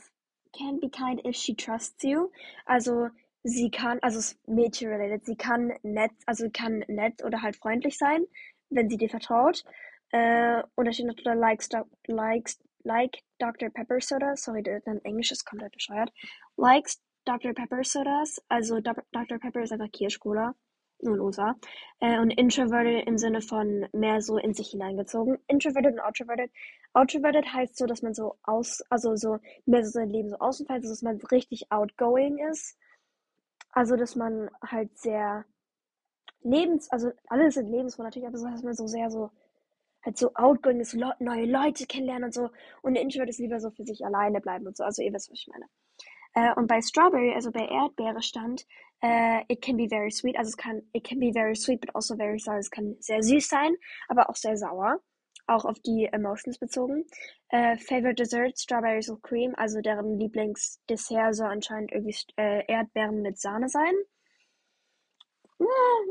can 0.53 0.81
be 0.81 0.90
kind 0.90 1.25
if 1.25 1.37
she 1.37 1.55
trusts 1.55 2.03
you. 2.03 2.31
Also 2.66 3.09
sie 3.42 3.70
kann, 3.70 3.99
also 4.03 4.18
es 4.18 4.33
ist 4.33 4.49
Mädchen-related, 4.49 5.25
sie 5.25 5.37
kann 5.37 5.73
nett, 5.83 6.12
also 6.27 6.49
kann 6.53 6.85
nett 6.88 7.25
oder 7.25 7.40
halt 7.40 7.57
freundlich 7.57 7.96
sein, 7.96 8.27
wenn 8.68 8.90
sie 8.90 8.99
dir 8.99 9.09
vertraut. 9.09 9.64
Äh, 10.12 10.62
und 10.75 10.87
da 10.87 10.92
steht 10.92 11.07
noch 11.07 11.14
drunter 11.14 11.35
likes, 11.35 11.68
likes, 12.07 12.59
like 12.83 13.18
Dr. 13.38 13.70
Pepper 13.70 14.01
Soda. 14.01 14.37
Sorry, 14.37 14.62
dein 14.62 15.05
Englisch 15.05 15.33
ist 15.33 15.44
komplett 15.44 15.73
bescheuert. 15.73 16.11
Likes 16.57 17.01
Dr. 17.25 17.53
Pepper 17.53 17.85
Sodas. 17.85 18.40
Also 18.49 18.81
Dr. 18.81 19.38
Pepper 19.38 19.62
ist 19.62 19.73
einfach 19.73 19.90
Kirschcola. 19.92 20.55
Nur 21.03 21.14
in 21.14 21.20
USA. 21.20 21.57
Äh, 22.01 22.18
und 22.18 22.31
introverted 22.31 23.07
im 23.07 23.16
Sinne 23.16 23.40
von 23.40 23.87
mehr 23.92 24.20
so 24.20 24.37
in 24.37 24.53
sich 24.53 24.70
hineingezogen. 24.70 25.38
Introverted 25.46 25.94
und 25.94 26.01
outroverted. 26.01 26.51
Outroverted 26.92 27.46
heißt 27.55 27.77
so, 27.77 27.87
dass 27.87 28.03
man 28.03 28.12
so 28.12 28.37
aus, 28.42 28.83
also 28.90 29.16
so 29.16 29.38
mehr 29.64 29.85
so 29.85 29.90
sein 29.90 30.11
Leben 30.11 30.29
so 30.29 30.37
außen 30.37 30.66
fällt, 30.66 30.83
also 30.83 30.92
dass 30.92 31.03
man 31.03 31.16
richtig 31.31 31.70
outgoing 31.73 32.38
ist. 32.51 32.77
Also, 33.73 33.96
dass 33.96 34.16
man 34.16 34.51
halt 34.62 34.99
sehr 34.99 35.44
lebens, 36.42 36.90
also 36.90 37.12
alle 37.29 37.51
sind 37.51 37.68
lebensfroh 37.70 38.03
natürlich, 38.03 38.27
aber 38.27 38.38
so, 38.38 38.49
dass 38.49 38.62
man 38.62 38.75
so 38.75 38.87
sehr 38.87 39.11
so 39.11 39.31
halt 40.05 40.19
so 40.19 40.33
outgoing 40.35 40.81
ist, 40.81 40.95
neue 40.95 41.45
Leute 41.47 41.87
kennenlernen 41.87 42.25
und 42.25 42.35
so. 42.35 42.51
Und 42.83 42.95
der 42.95 43.03
Introvert 43.03 43.29
ist 43.29 43.39
lieber 43.39 43.61
so 43.61 43.71
für 43.71 43.85
sich 43.85 44.05
alleine 44.05 44.41
bleiben 44.41 44.67
und 44.67 44.77
so. 44.77 44.85
Also 44.85 45.03
ihr 45.03 45.13
wisst, 45.13 45.31
was 45.31 45.39
ich 45.39 45.49
meine. 45.49 45.67
Äh, 46.35 46.55
und 46.55 46.67
bei 46.67 46.81
Strawberry, 46.81 47.35
also 47.35 47.51
bei 47.51 47.67
Erdbeere 47.67 48.23
stand, 48.23 48.67
äh, 49.03 49.43
it 49.49 49.63
can 49.63 49.77
be 49.77 49.89
very 49.89 50.11
sweet. 50.11 50.37
Also 50.37 50.51
es 50.51 50.57
kann, 50.57 50.83
it 50.93 51.05
can 51.05 51.19
be 51.19 51.33
very 51.33 51.57
sweet, 51.57 51.81
but 51.81 51.95
also 51.95 52.17
very 52.17 52.39
sour. 52.39 52.59
Es 52.59 52.71
kann 52.71 52.97
sehr 53.01 53.23
süß 53.23 53.49
sein, 53.49 53.75
aber 54.09 54.31
auch 54.31 54.37
sehr 54.37 54.57
sauer. 54.57 55.01
Auch 55.47 55.65
auf 55.65 55.81
die 55.81 56.09
Emotions 56.13 56.59
bezogen. 56.59 57.05
Äh, 57.49 57.77
favorite 57.79 58.15
Dessert, 58.15 58.57
Strawberries 58.59 59.09
with 59.11 59.21
Cream. 59.23 59.55
Also 59.57 59.81
deren 59.81 60.19
Lieblingsdessert 60.19 61.35
soll 61.35 61.49
anscheinend 61.49 61.91
irgendwie 61.91 62.17
äh, 62.37 62.65
Erdbeeren 62.69 63.23
mit 63.23 63.39
Sahne 63.39 63.69
sein. 63.69 63.93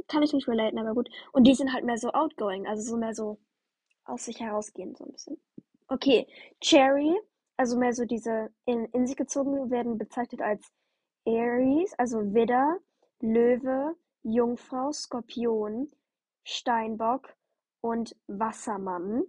Kann 0.08 0.24
ich 0.24 0.34
nicht 0.34 0.48
relaten, 0.48 0.78
aber 0.78 0.94
gut. 0.94 1.10
Und 1.32 1.46
die 1.46 1.56
sind 1.56 1.74
halt 1.74 1.86
mehr 1.86 1.98
so 1.98 2.12
outgoing, 2.12 2.68
also 2.68 2.84
so 2.84 2.98
mehr 2.98 3.14
so 3.14 3.40
aus 4.10 4.26
sich 4.26 4.40
herausgehen, 4.40 4.96
so 4.96 5.06
ein 5.06 5.12
bisschen. 5.12 5.42
Okay, 5.88 6.28
Cherry, 6.62 7.18
also 7.58 7.78
mehr 7.78 7.94
so 7.94 8.06
diese 8.06 8.52
in, 8.66 8.86
in 8.86 9.08
sich 9.08 9.18
gezogen 9.18 9.70
werden 9.72 9.98
bezeichnet 9.98 10.42
als 10.42 10.72
Aries, 11.26 11.94
also 11.98 12.34
Widder, 12.34 12.78
Löwe, 13.22 13.96
Jungfrau, 14.24 14.92
Skorpion, 14.92 15.92
Steinbock 16.44 17.36
und 17.82 18.16
Wassermann. 18.28 19.24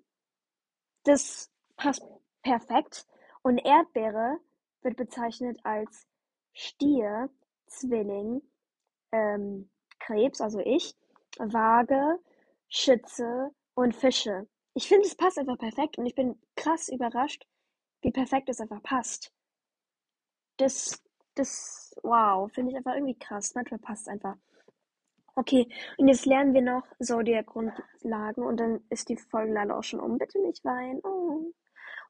Das 1.04 1.50
passt 1.76 2.02
perfekt. 2.42 3.06
Und 3.42 3.58
Erdbeere 3.58 4.38
wird 4.82 4.96
bezeichnet 4.96 5.58
als 5.64 6.06
Stier, 6.52 7.30
Zwilling, 7.66 8.42
ähm, 9.12 9.70
Krebs, 9.98 10.40
also 10.40 10.60
ich, 10.60 10.94
Waage, 11.38 12.18
Schütze 12.68 13.50
und 13.74 13.94
Fische. 13.94 14.46
Ich 14.74 14.88
finde, 14.88 15.06
es 15.06 15.16
passt 15.16 15.38
einfach 15.38 15.58
perfekt 15.58 15.98
und 15.98 16.06
ich 16.06 16.14
bin 16.14 16.40
krass 16.56 16.88
überrascht, 16.88 17.46
wie 18.02 18.12
perfekt 18.12 18.48
es 18.48 18.60
einfach 18.60 18.82
passt. 18.82 19.32
Das, 20.58 21.02
das, 21.34 21.94
wow, 22.02 22.50
finde 22.52 22.72
ich 22.72 22.76
einfach 22.76 22.94
irgendwie 22.94 23.18
krass. 23.18 23.54
Manchmal 23.54 23.80
passt 23.80 24.02
es 24.02 24.08
einfach. 24.08 24.36
Okay, 25.34 25.68
und 25.96 26.08
jetzt 26.08 26.26
lernen 26.26 26.54
wir 26.54 26.62
noch 26.62 26.84
Zodiac-Grundlagen 27.02 28.44
und 28.44 28.58
dann 28.58 28.84
ist 28.90 29.08
die 29.08 29.16
Folge 29.16 29.52
leider 29.52 29.76
auch 29.76 29.84
schon 29.84 30.00
um. 30.00 30.18
Bitte 30.18 30.40
nicht 30.40 30.64
weinen. 30.64 31.00
Oh. 31.02 31.52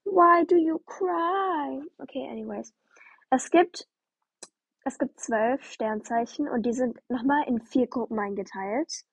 Why 0.05 0.44
do 0.46 0.57
you 0.57 0.79
cry? 0.81 1.83
Okay, 1.99 2.29
anyways. 2.29 2.75
Es 3.31 3.51
gibt, 3.51 3.87
es 4.85 4.99
gibt 4.99 5.20
zwölf 5.20 5.62
Sternzeichen 5.64 6.49
und 6.49 6.64
die 6.64 6.73
sind 6.73 6.99
nochmal 7.09 7.44
in 7.46 7.61
vier 7.61 7.87
Gruppen 7.87 8.18
eingeteilt 8.18 9.05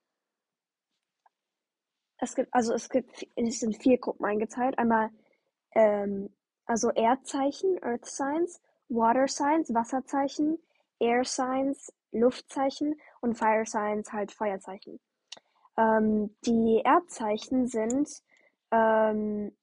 es 2.20 2.36
gibt, 2.36 2.54
also 2.54 2.74
es 2.74 2.90
gibt, 2.90 3.28
es 3.36 3.60
sind 3.60 3.82
vier 3.82 3.98
Gruppen 3.98 4.26
eingeteilt. 4.26 4.78
Einmal, 4.80 5.10
ähm, 5.74 6.30
also 6.66 6.90
Erdzeichen, 6.92 7.82
Earth 7.84 8.06
Signs, 8.06 8.62
Water 8.90 9.28
Signs, 9.28 9.74
Wasserzeichen, 9.74 10.58
Air 11.00 11.24
Signs, 11.24 11.94
Luftzeichen 12.12 13.00
und 13.22 13.36
Fire 13.36 13.66
Signs, 13.66 14.12
halt 14.12 14.32
Feuerzeichen. 14.32 15.00
Ähm, 15.78 16.36
die 16.46 16.82
Erdzeichen 16.84 17.68
sind, 17.68 18.10
ähm, 18.72 19.56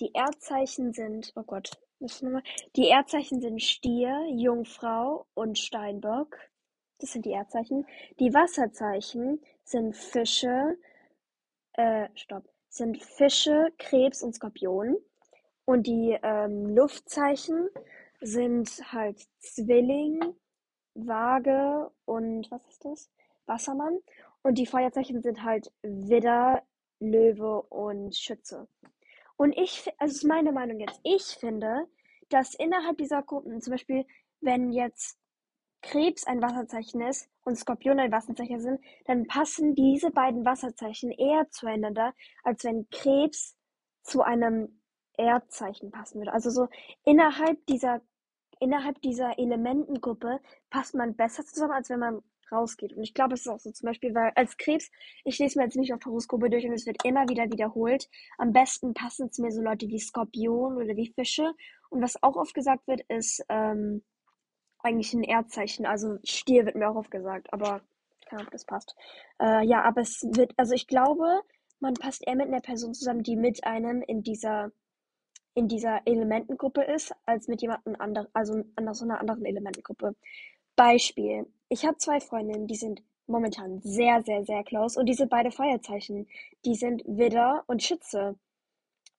die 0.00 0.12
Erdzeichen 0.14 0.92
sind, 0.92 1.32
oh 1.36 1.42
Gott, 1.42 1.70
was 2.00 2.22
nochmal? 2.22 2.42
Die 2.76 2.88
Erdzeichen 2.88 3.40
sind 3.40 3.62
Stier, 3.62 4.26
Jungfrau 4.30 5.26
und 5.34 5.58
Steinbock. 5.58 6.36
Das 6.98 7.12
sind 7.12 7.24
die 7.24 7.32
Erdzeichen. 7.32 7.86
Die 8.18 8.32
Wasserzeichen 8.32 9.40
sind 9.64 9.94
Fische, 9.96 10.76
äh, 11.74 12.08
stopp. 12.14 12.44
sind 12.68 13.02
Fische, 13.02 13.72
Krebs 13.78 14.22
und 14.22 14.34
Skorpion. 14.34 14.96
Und 15.64 15.86
die 15.86 16.18
ähm, 16.22 16.74
Luftzeichen 16.74 17.68
sind 18.20 18.68
halt 18.92 19.20
Zwilling, 19.38 20.20
Waage 20.94 21.90
und 22.04 22.50
was 22.50 22.66
ist 22.68 22.84
das? 22.84 23.10
Wassermann. 23.46 23.98
Und 24.42 24.58
die 24.58 24.66
Feuerzeichen 24.66 25.22
sind 25.22 25.44
halt 25.44 25.70
Widder, 25.82 26.62
Löwe 26.98 27.62
und 27.62 28.16
Schütze. 28.16 28.68
Und 29.36 29.56
ich, 29.56 29.88
also 29.98 30.14
ist 30.14 30.24
meine 30.24 30.52
Meinung 30.52 30.80
jetzt, 30.80 31.00
ich 31.02 31.22
finde, 31.22 31.86
dass 32.28 32.54
innerhalb 32.54 32.98
dieser 32.98 33.22
Gruppen, 33.22 33.60
zum 33.60 33.72
Beispiel, 33.72 34.06
wenn 34.40 34.72
jetzt 34.72 35.19
Krebs 35.82 36.26
ein 36.26 36.42
Wasserzeichen 36.42 37.00
ist 37.00 37.28
und 37.44 37.56
Skorpion 37.56 37.98
ein 37.98 38.12
Wasserzeichen 38.12 38.60
sind, 38.60 38.80
dann 39.06 39.26
passen 39.26 39.74
diese 39.74 40.10
beiden 40.10 40.44
Wasserzeichen 40.44 41.10
eher 41.10 41.48
zueinander, 41.50 42.14
als 42.42 42.64
wenn 42.64 42.88
Krebs 42.90 43.56
zu 44.02 44.22
einem 44.22 44.80
Erdzeichen 45.16 45.90
passen 45.90 46.18
würde. 46.18 46.32
Also 46.32 46.50
so 46.50 46.68
innerhalb 47.04 47.64
dieser 47.66 48.00
innerhalb 48.60 49.00
dieser 49.00 49.38
Elementengruppe 49.38 50.38
passt 50.68 50.94
man 50.94 51.16
besser 51.16 51.44
zusammen, 51.44 51.72
als 51.72 51.88
wenn 51.88 51.98
man 51.98 52.22
rausgeht. 52.52 52.92
Und 52.92 53.02
ich 53.02 53.14
glaube, 53.14 53.34
es 53.34 53.40
ist 53.40 53.48
auch 53.48 53.58
so 53.58 53.70
zum 53.70 53.86
Beispiel, 53.86 54.14
weil 54.14 54.32
als 54.34 54.56
Krebs, 54.56 54.90
ich 55.24 55.38
lese 55.38 55.58
mir 55.58 55.64
jetzt 55.64 55.76
nicht 55.76 55.92
auf 55.94 56.04
Horoskope 56.04 56.50
durch 56.50 56.64
und 56.66 56.72
es 56.72 56.86
wird 56.86 57.04
immer 57.04 57.28
wieder 57.28 57.44
wiederholt. 57.50 58.08
Am 58.38 58.52
besten 58.52 58.92
passen 58.92 59.30
zu 59.32 59.42
mir 59.42 59.50
so 59.50 59.62
Leute 59.62 59.88
wie 59.88 59.98
Skorpion 59.98 60.76
oder 60.76 60.96
wie 60.96 61.12
Fische. 61.14 61.52
Und 61.88 62.02
was 62.02 62.22
auch 62.22 62.36
oft 62.36 62.54
gesagt 62.54 62.86
wird, 62.86 63.00
ist 63.08 63.44
ähm, 63.48 64.02
eigentlich 64.82 65.12
ein 65.14 65.22
Erdzeichen. 65.22 65.86
Also 65.86 66.18
Stier 66.24 66.66
wird 66.66 66.76
mir 66.76 66.90
auch 66.90 66.96
oft 66.96 67.10
gesagt, 67.10 67.52
aber 67.52 67.80
keine 68.26 68.40
Ahnung, 68.40 68.46
ob 68.46 68.52
das 68.52 68.64
passt. 68.64 68.96
Äh, 69.40 69.66
ja, 69.66 69.82
aber 69.82 70.02
es 70.02 70.22
wird, 70.32 70.52
also 70.56 70.74
ich 70.74 70.86
glaube, 70.86 71.40
man 71.80 71.94
passt 71.94 72.26
eher 72.26 72.36
mit 72.36 72.48
einer 72.48 72.60
Person 72.60 72.94
zusammen, 72.94 73.22
die 73.22 73.36
mit 73.36 73.64
einem 73.64 74.02
in 74.02 74.22
dieser 74.22 74.70
in 75.54 75.66
dieser 75.68 76.00
Elementengruppe 76.06 76.82
ist, 76.82 77.12
als 77.26 77.48
mit 77.48 77.60
jemandem 77.60 77.96
anderen, 77.98 78.28
also 78.32 78.62
an 78.76 78.94
so 78.94 79.04
einer 79.04 79.20
anderen 79.20 79.44
Elementengruppe. 79.44 80.14
Beispiel. 80.76 81.46
Ich 81.68 81.84
habe 81.84 81.98
zwei 81.98 82.20
Freundinnen, 82.20 82.66
die 82.66 82.76
sind 82.76 83.02
momentan 83.26 83.80
sehr, 83.80 84.22
sehr, 84.22 84.44
sehr 84.44 84.64
close 84.64 84.98
und 84.98 85.06
die 85.06 85.14
sind 85.14 85.28
beide 85.28 85.50
Feuerzeichen. 85.50 86.28
Die 86.64 86.74
sind 86.74 87.02
Widder 87.04 87.64
und 87.66 87.82
Schütze. 87.82 88.36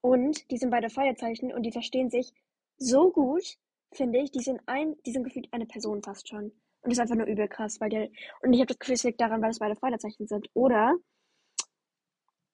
Und 0.02 0.50
die 0.52 0.58
sind 0.58 0.72
beide 0.72 0.90
Feuerzeichen 0.90 1.54
und 1.54 1.64
die 1.64 1.72
verstehen 1.72 2.10
sich 2.10 2.34
so 2.78 3.12
gut, 3.12 3.58
finde 3.94 4.20
ich. 4.20 4.32
Die 4.32 4.42
sind 4.42 4.62
ein, 4.66 4.96
die 5.06 5.12
sind 5.12 5.24
gefühlt 5.24 5.48
eine 5.52 5.66
Person 5.66 6.02
fast 6.04 6.30
schon. 6.30 6.46
Und 6.46 6.90
das 6.90 6.94
ist 6.94 7.00
einfach 7.00 7.16
nur 7.16 7.28
übel 7.28 7.48
krass, 7.48 7.80
weil 7.80 7.90
die, 7.90 8.12
und 8.42 8.54
ich 8.54 8.60
habe 8.60 8.68
das 8.68 8.80
Gefühl, 8.80 8.96
es 8.96 9.04
liegt 9.04 9.22
daran, 9.22 9.42
weil 9.42 9.52
es 9.52 9.60
beide 9.60 9.76
Feuerzeichen 9.76 10.28
sind. 10.28 10.50
Oder, 10.54 10.96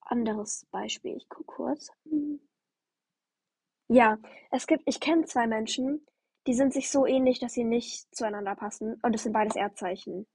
anderes 0.02 0.66
Beispiel, 0.72 1.16
ich 1.16 1.30
gucke 1.30 1.46
kurz. 1.46 1.90
Ja, 3.90 4.18
es 4.52 4.68
gibt, 4.68 4.84
ich 4.86 5.00
kenne 5.00 5.26
zwei 5.26 5.48
Menschen, 5.48 6.06
die 6.46 6.54
sind 6.54 6.74
sich 6.74 6.90
so 6.90 7.06
ähnlich, 7.06 7.40
dass 7.40 7.54
sie 7.54 7.64
nicht 7.64 8.14
zueinander 8.16 8.56
passen. 8.56 9.00
Und 9.02 9.16
es 9.16 9.24
sind 9.24 9.34
beides 9.34 9.56
Erdzeichen. 9.56 10.28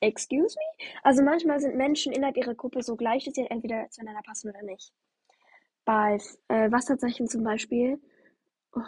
Excuse 0.00 0.56
me? 0.56 0.86
Also 1.02 1.22
manchmal 1.22 1.60
sind 1.60 1.76
Menschen 1.76 2.12
innerhalb 2.12 2.36
ihrer 2.36 2.54
Gruppe 2.54 2.82
so 2.82 2.96
gleich, 2.96 3.24
dass 3.24 3.34
sie 3.34 3.46
entweder 3.46 3.88
zueinander 3.90 4.22
passen 4.24 4.50
oder 4.50 4.62
nicht. 4.62 4.92
Bei 5.84 6.18
äh, 6.48 6.70
Wasserzeichen 6.70 7.28
zum 7.28 7.42
Beispiel. 7.42 8.00
Oh, 8.72 8.80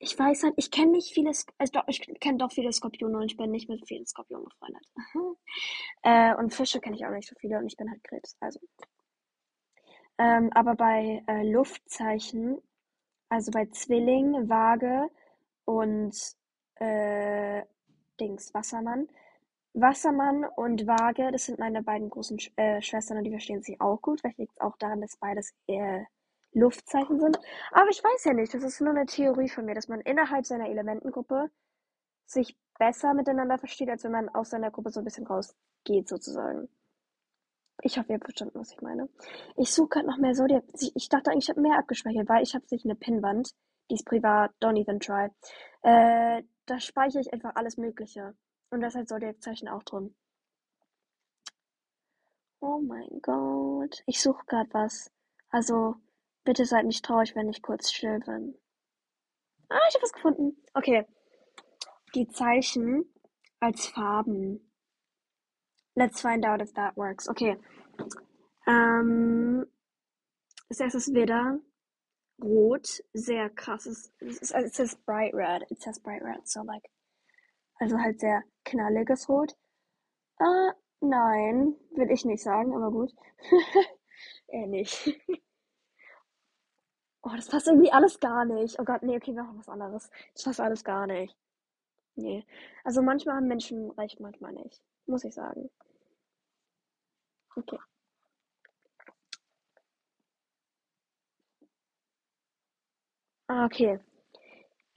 ich 0.00 0.18
weiß 0.18 0.44
halt, 0.44 0.54
ich 0.56 0.70
kenne 0.70 0.92
nicht 0.92 1.12
viele, 1.12 1.28
also 1.28 1.72
doch, 1.72 1.84
ich 1.86 2.00
kenne 2.20 2.38
doch 2.38 2.50
viele 2.50 2.72
Skorpione 2.72 3.18
und 3.18 3.24
ich 3.24 3.36
bin 3.36 3.50
nicht 3.50 3.68
mit 3.68 3.86
vielen 3.86 4.06
Skorpionen 4.06 4.46
befreundet. 4.46 4.84
äh, 6.02 6.34
und 6.36 6.54
Fische 6.54 6.80
kenne 6.80 6.96
ich 6.96 7.04
auch 7.04 7.10
nicht 7.10 7.28
so 7.28 7.36
viele 7.38 7.58
und 7.58 7.66
ich 7.66 7.76
bin 7.76 7.90
halt 7.90 8.02
Krebs. 8.02 8.34
Also. 8.40 8.60
Ähm, 10.18 10.50
aber 10.54 10.74
bei 10.74 11.22
äh, 11.26 11.50
Luftzeichen, 11.50 12.58
also 13.28 13.50
bei 13.50 13.66
Zwilling, 13.66 14.48
Waage 14.48 15.10
und 15.66 16.16
äh, 16.76 17.62
Dings, 18.18 18.54
Wassermann. 18.54 19.06
Wassermann 19.74 20.46
und 20.56 20.86
Waage, 20.86 21.30
das 21.30 21.44
sind 21.44 21.58
meine 21.58 21.82
beiden 21.82 22.08
großen 22.08 22.38
Sch 22.40 22.50
äh, 22.56 22.80
Schwestern 22.80 23.18
und 23.18 23.24
die 23.24 23.30
verstehen 23.30 23.62
sich 23.62 23.78
auch 23.80 24.00
gut. 24.00 24.20
Vielleicht 24.20 24.38
liegt 24.38 24.52
es 24.52 24.60
auch 24.60 24.76
daran, 24.78 25.02
dass 25.02 25.18
beides 25.18 25.52
eher 25.66 26.06
Luftzeichen 26.52 27.20
sind. 27.20 27.38
Aber 27.72 27.88
ich 27.90 28.02
weiß 28.02 28.24
ja 28.24 28.32
nicht, 28.32 28.52
das 28.54 28.62
ist 28.62 28.80
nur 28.80 28.90
eine 28.90 29.06
Theorie 29.06 29.48
von 29.48 29.64
mir, 29.64 29.74
dass 29.74 29.88
man 29.88 30.00
innerhalb 30.00 30.46
seiner 30.46 30.68
Elementengruppe 30.68 31.50
sich 32.26 32.56
besser 32.78 33.14
miteinander 33.14 33.58
versteht, 33.58 33.90
als 33.90 34.04
wenn 34.04 34.12
man 34.12 34.28
aus 34.28 34.50
seiner 34.50 34.70
Gruppe 34.70 34.90
so 34.90 35.00
ein 35.00 35.04
bisschen 35.04 35.26
rausgeht, 35.26 36.08
sozusagen. 36.08 36.68
Ich 37.82 37.98
hoffe, 37.98 38.08
ihr 38.10 38.14
habt 38.16 38.24
verstanden, 38.24 38.58
was 38.58 38.72
ich 38.72 38.82
meine. 38.82 39.08
Ich 39.56 39.72
suche 39.72 39.88
gerade 39.88 40.06
noch 40.06 40.18
mehr 40.18 40.34
Zodiac. 40.34 40.64
Ich 40.94 41.08
dachte 41.08 41.30
eigentlich, 41.30 41.44
ich 41.44 41.50
habe 41.50 41.62
mehr 41.62 41.78
abgespeichert, 41.78 42.28
weil 42.28 42.42
ich 42.42 42.54
habe 42.54 42.66
sich 42.66 42.84
eine 42.84 42.94
Pinnwand 42.94 43.54
die 43.90 43.96
ist 43.96 44.06
privat, 44.06 44.52
don't 44.60 44.78
even 44.80 45.00
try. 45.00 45.28
Äh, 45.82 46.42
da 46.66 46.80
speichere 46.80 47.20
ich 47.20 47.32
einfach 47.32 47.56
alles 47.56 47.76
Mögliche. 47.76 48.34
Und 48.70 48.80
das 48.80 48.94
hat 48.94 49.08
Zodiac-Zeichen 49.08 49.68
auch 49.68 49.82
drin. 49.82 50.14
Oh 52.60 52.78
mein 52.78 53.20
Gott. 53.22 54.02
Ich 54.06 54.20
suche 54.22 54.44
gerade 54.46 54.72
was. 54.72 55.10
Also, 55.48 55.96
bitte 56.44 56.64
seid 56.64 56.86
nicht 56.86 57.04
traurig, 57.04 57.34
wenn 57.34 57.48
ich 57.48 57.62
kurz 57.62 57.90
still 57.90 58.20
bin. 58.20 58.56
Ah, 59.68 59.78
ich 59.88 59.94
habe 59.94 60.02
was 60.02 60.12
gefunden. 60.12 60.56
Okay. 60.74 61.06
Die 62.14 62.28
Zeichen 62.28 63.04
als 63.60 63.86
Farben. 63.86 64.72
Let's 65.94 66.20
find 66.20 66.44
out 66.44 66.60
if 66.60 66.72
that 66.74 66.96
works. 66.96 67.28
Okay. 67.28 67.56
Ähm, 68.66 69.66
als 70.68 70.80
erstes 70.80 71.12
Widder. 71.12 71.60
Rot, 72.42 73.02
sehr 73.12 73.50
krasses. 73.50 74.12
Es 74.20 74.38
ist, 74.38 74.54
also 74.54 74.68
says 74.72 74.96
bright 75.04 75.34
red. 75.34 75.62
It 75.70 75.82
says 75.82 76.00
bright 76.00 76.22
red, 76.22 76.48
so 76.48 76.62
like. 76.62 76.88
Also 77.80 77.98
halt 77.98 78.18
sehr 78.18 78.44
knalliges 78.64 79.28
Rot. 79.28 79.52
Äh, 80.38 80.72
nein, 81.00 81.76
will 81.92 82.10
ich 82.10 82.24
nicht 82.24 82.42
sagen, 82.42 82.74
aber 82.74 82.90
gut. 82.90 83.12
Eher 84.48 84.66
nicht. 84.68 85.20
oh, 87.22 87.30
das 87.36 87.48
passt 87.48 87.66
irgendwie 87.68 87.92
alles 87.92 88.20
gar 88.20 88.44
nicht. 88.44 88.78
Oh 88.78 88.84
Gott, 88.84 89.02
nee, 89.02 89.16
okay, 89.16 89.34
wir 89.34 89.42
machen 89.42 89.58
was 89.58 89.68
anderes. 89.68 90.10
Das 90.34 90.44
passt 90.44 90.60
alles 90.60 90.84
gar 90.84 91.06
nicht. 91.06 91.36
Nee. 92.16 92.44
Also 92.84 93.02
manchmal 93.02 93.36
haben 93.36 93.48
Menschen 93.48 93.90
recht, 93.92 94.20
manchmal 94.20 94.52
nicht. 94.52 94.82
Muss 95.06 95.24
ich 95.24 95.34
sagen. 95.34 95.70
Okay. 97.56 97.78
Ah, 103.48 103.64
okay. 103.66 103.98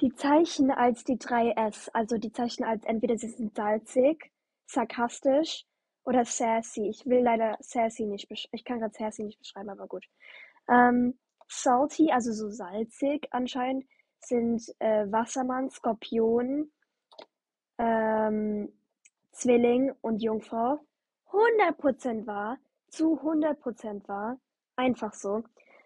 Die 0.01 0.13
Zeichen 0.15 0.69
als 0.71 1.03
die 1.03 1.17
drei 1.17 1.51
S, 1.51 1.89
also 1.89 2.17
die 2.17 2.31
Zeichen 2.31 2.63
als 2.63 2.83
entweder 2.86 3.17
sie 3.17 3.29
sind 3.29 3.55
salzig, 3.55 4.31
sarkastisch 4.67 5.65
oder 6.03 6.25
sassy. 6.25 6.88
Ich 6.89 7.05
will 7.05 7.21
leider 7.23 7.57
sassy 7.62 8.05
nicht 8.05 8.29
beschreiben. 8.29 8.55
Ich 8.55 8.63
kann 8.65 8.79
gerade 8.79 8.93
sassy 8.93 9.23
nicht 9.23 9.39
beschreiben, 9.39 9.69
aber 9.69 9.88
gut. 9.88 10.05
Ähm, 10.69 11.17
salty, 11.61 12.11
also 12.11 12.31
so 12.31 12.49
salzig 12.49 13.27
anscheinend, 13.31 13.85
sind 14.19 14.63
äh, 14.79 15.05
Wassermann, 15.11 15.69
Skorpion, 15.69 16.71
ähm, 17.77 18.71
Zwilling 19.31 19.91
und 20.01 20.21
Jungfrau. 20.21 20.79
100% 21.31 22.27
wahr, 22.27 22.57
zu 22.89 23.19
100% 23.19 24.07
wahr, 24.07 24.37
einfach 24.75 25.13
so. 25.13 25.43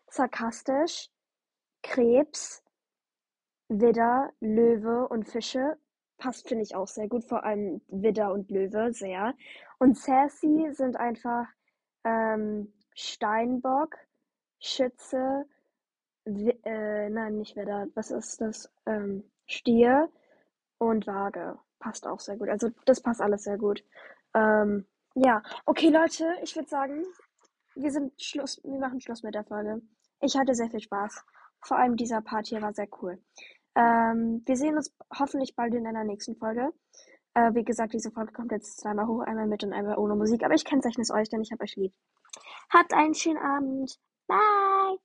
Sarkastisch, 0.10 1.10
Krebs, 1.84 2.63
Widder, 3.69 4.30
Löwe 4.39 5.08
und 5.08 5.27
Fische 5.27 5.77
passt, 6.17 6.47
finde 6.47 6.63
ich 6.63 6.75
auch 6.75 6.88
sehr 6.88 7.08
gut, 7.08 7.23
vor 7.23 7.43
allem 7.43 7.82
Widder 7.88 8.34
und 8.34 8.49
Löwe 8.51 8.91
sehr. 8.93 9.36
Und 9.80 9.97
Sassy 9.97 10.69
sind 10.71 10.97
einfach 10.97 11.45
ähm, 12.03 12.73
Steinbock, 12.95 13.95
Schütze, 14.60 15.45
äh, 16.28 17.10
nein, 17.10 17.38
nicht 17.38 17.56
Widder, 17.56 17.88
was 17.96 18.12
ist 18.12 18.42
das? 18.42 18.70
Ähm, 18.86 19.24
Stier 19.46 20.10
und 20.78 21.08
Waage. 21.08 21.58
Passt 21.80 22.08
auch 22.08 22.20
sehr 22.20 22.38
gut. 22.38 22.50
Also 22.50 22.70
das 22.86 23.02
passt 23.02 23.22
alles 23.22 23.44
sehr 23.44 23.58
gut. 23.58 23.84
Ähm, 24.34 24.86
ja, 25.16 25.42
okay 25.66 25.90
Leute, 25.90 26.26
ich 26.44 26.56
würde 26.56 26.70
sagen, 26.70 27.06
wir 27.76 27.92
sind 27.92 28.13
Schluss, 28.22 28.60
wir 28.63 28.80
machen 28.80 29.02
Schluss 29.02 29.24
mit 29.24 29.36
der 29.36 29.44
Folge. 29.44 29.82
Ich 30.22 30.36
hatte 30.36 30.54
sehr 30.56 30.70
viel 30.70 30.80
Spaß. 30.80 31.24
Vor 31.62 31.78
allem 31.78 31.96
dieser 31.96 32.22
Part 32.22 32.48
hier 32.48 32.62
war 32.62 32.74
sehr 32.74 32.88
cool. 33.02 33.20
Ähm, 33.76 34.42
wir 34.46 34.58
sehen 34.58 34.76
uns 34.76 34.94
hoffentlich 35.18 35.56
bald 35.56 35.74
in 35.76 35.86
einer 35.86 36.04
nächsten 36.04 36.36
Folge. 36.36 36.72
Äh, 37.36 37.54
wie 37.54 37.63
gesagt, 37.63 37.94
diese 37.94 38.12
Folge 38.12 38.34
kommt 38.34 38.52
jetzt 38.52 38.80
zweimal 38.80 39.08
hoch, 39.08 39.22
einmal 39.22 39.48
mit 39.48 39.63
und 39.63 39.74
einmal 39.74 39.98
ohne 39.98 40.16
Musik. 40.16 40.44
Aber 40.44 40.56
ich 40.56 40.66
kennzeichne 40.66 41.04
es 41.04 41.12
euch, 41.12 41.30
denn 41.30 41.42
ich 41.42 41.52
habe 41.52 41.63
euch 41.63 41.76
lieb. 41.76 41.94
Habt 42.72 42.94
einen 42.94 43.13
schönen 43.13 43.38
Abend. 43.38 44.00
Bye! 44.28 44.96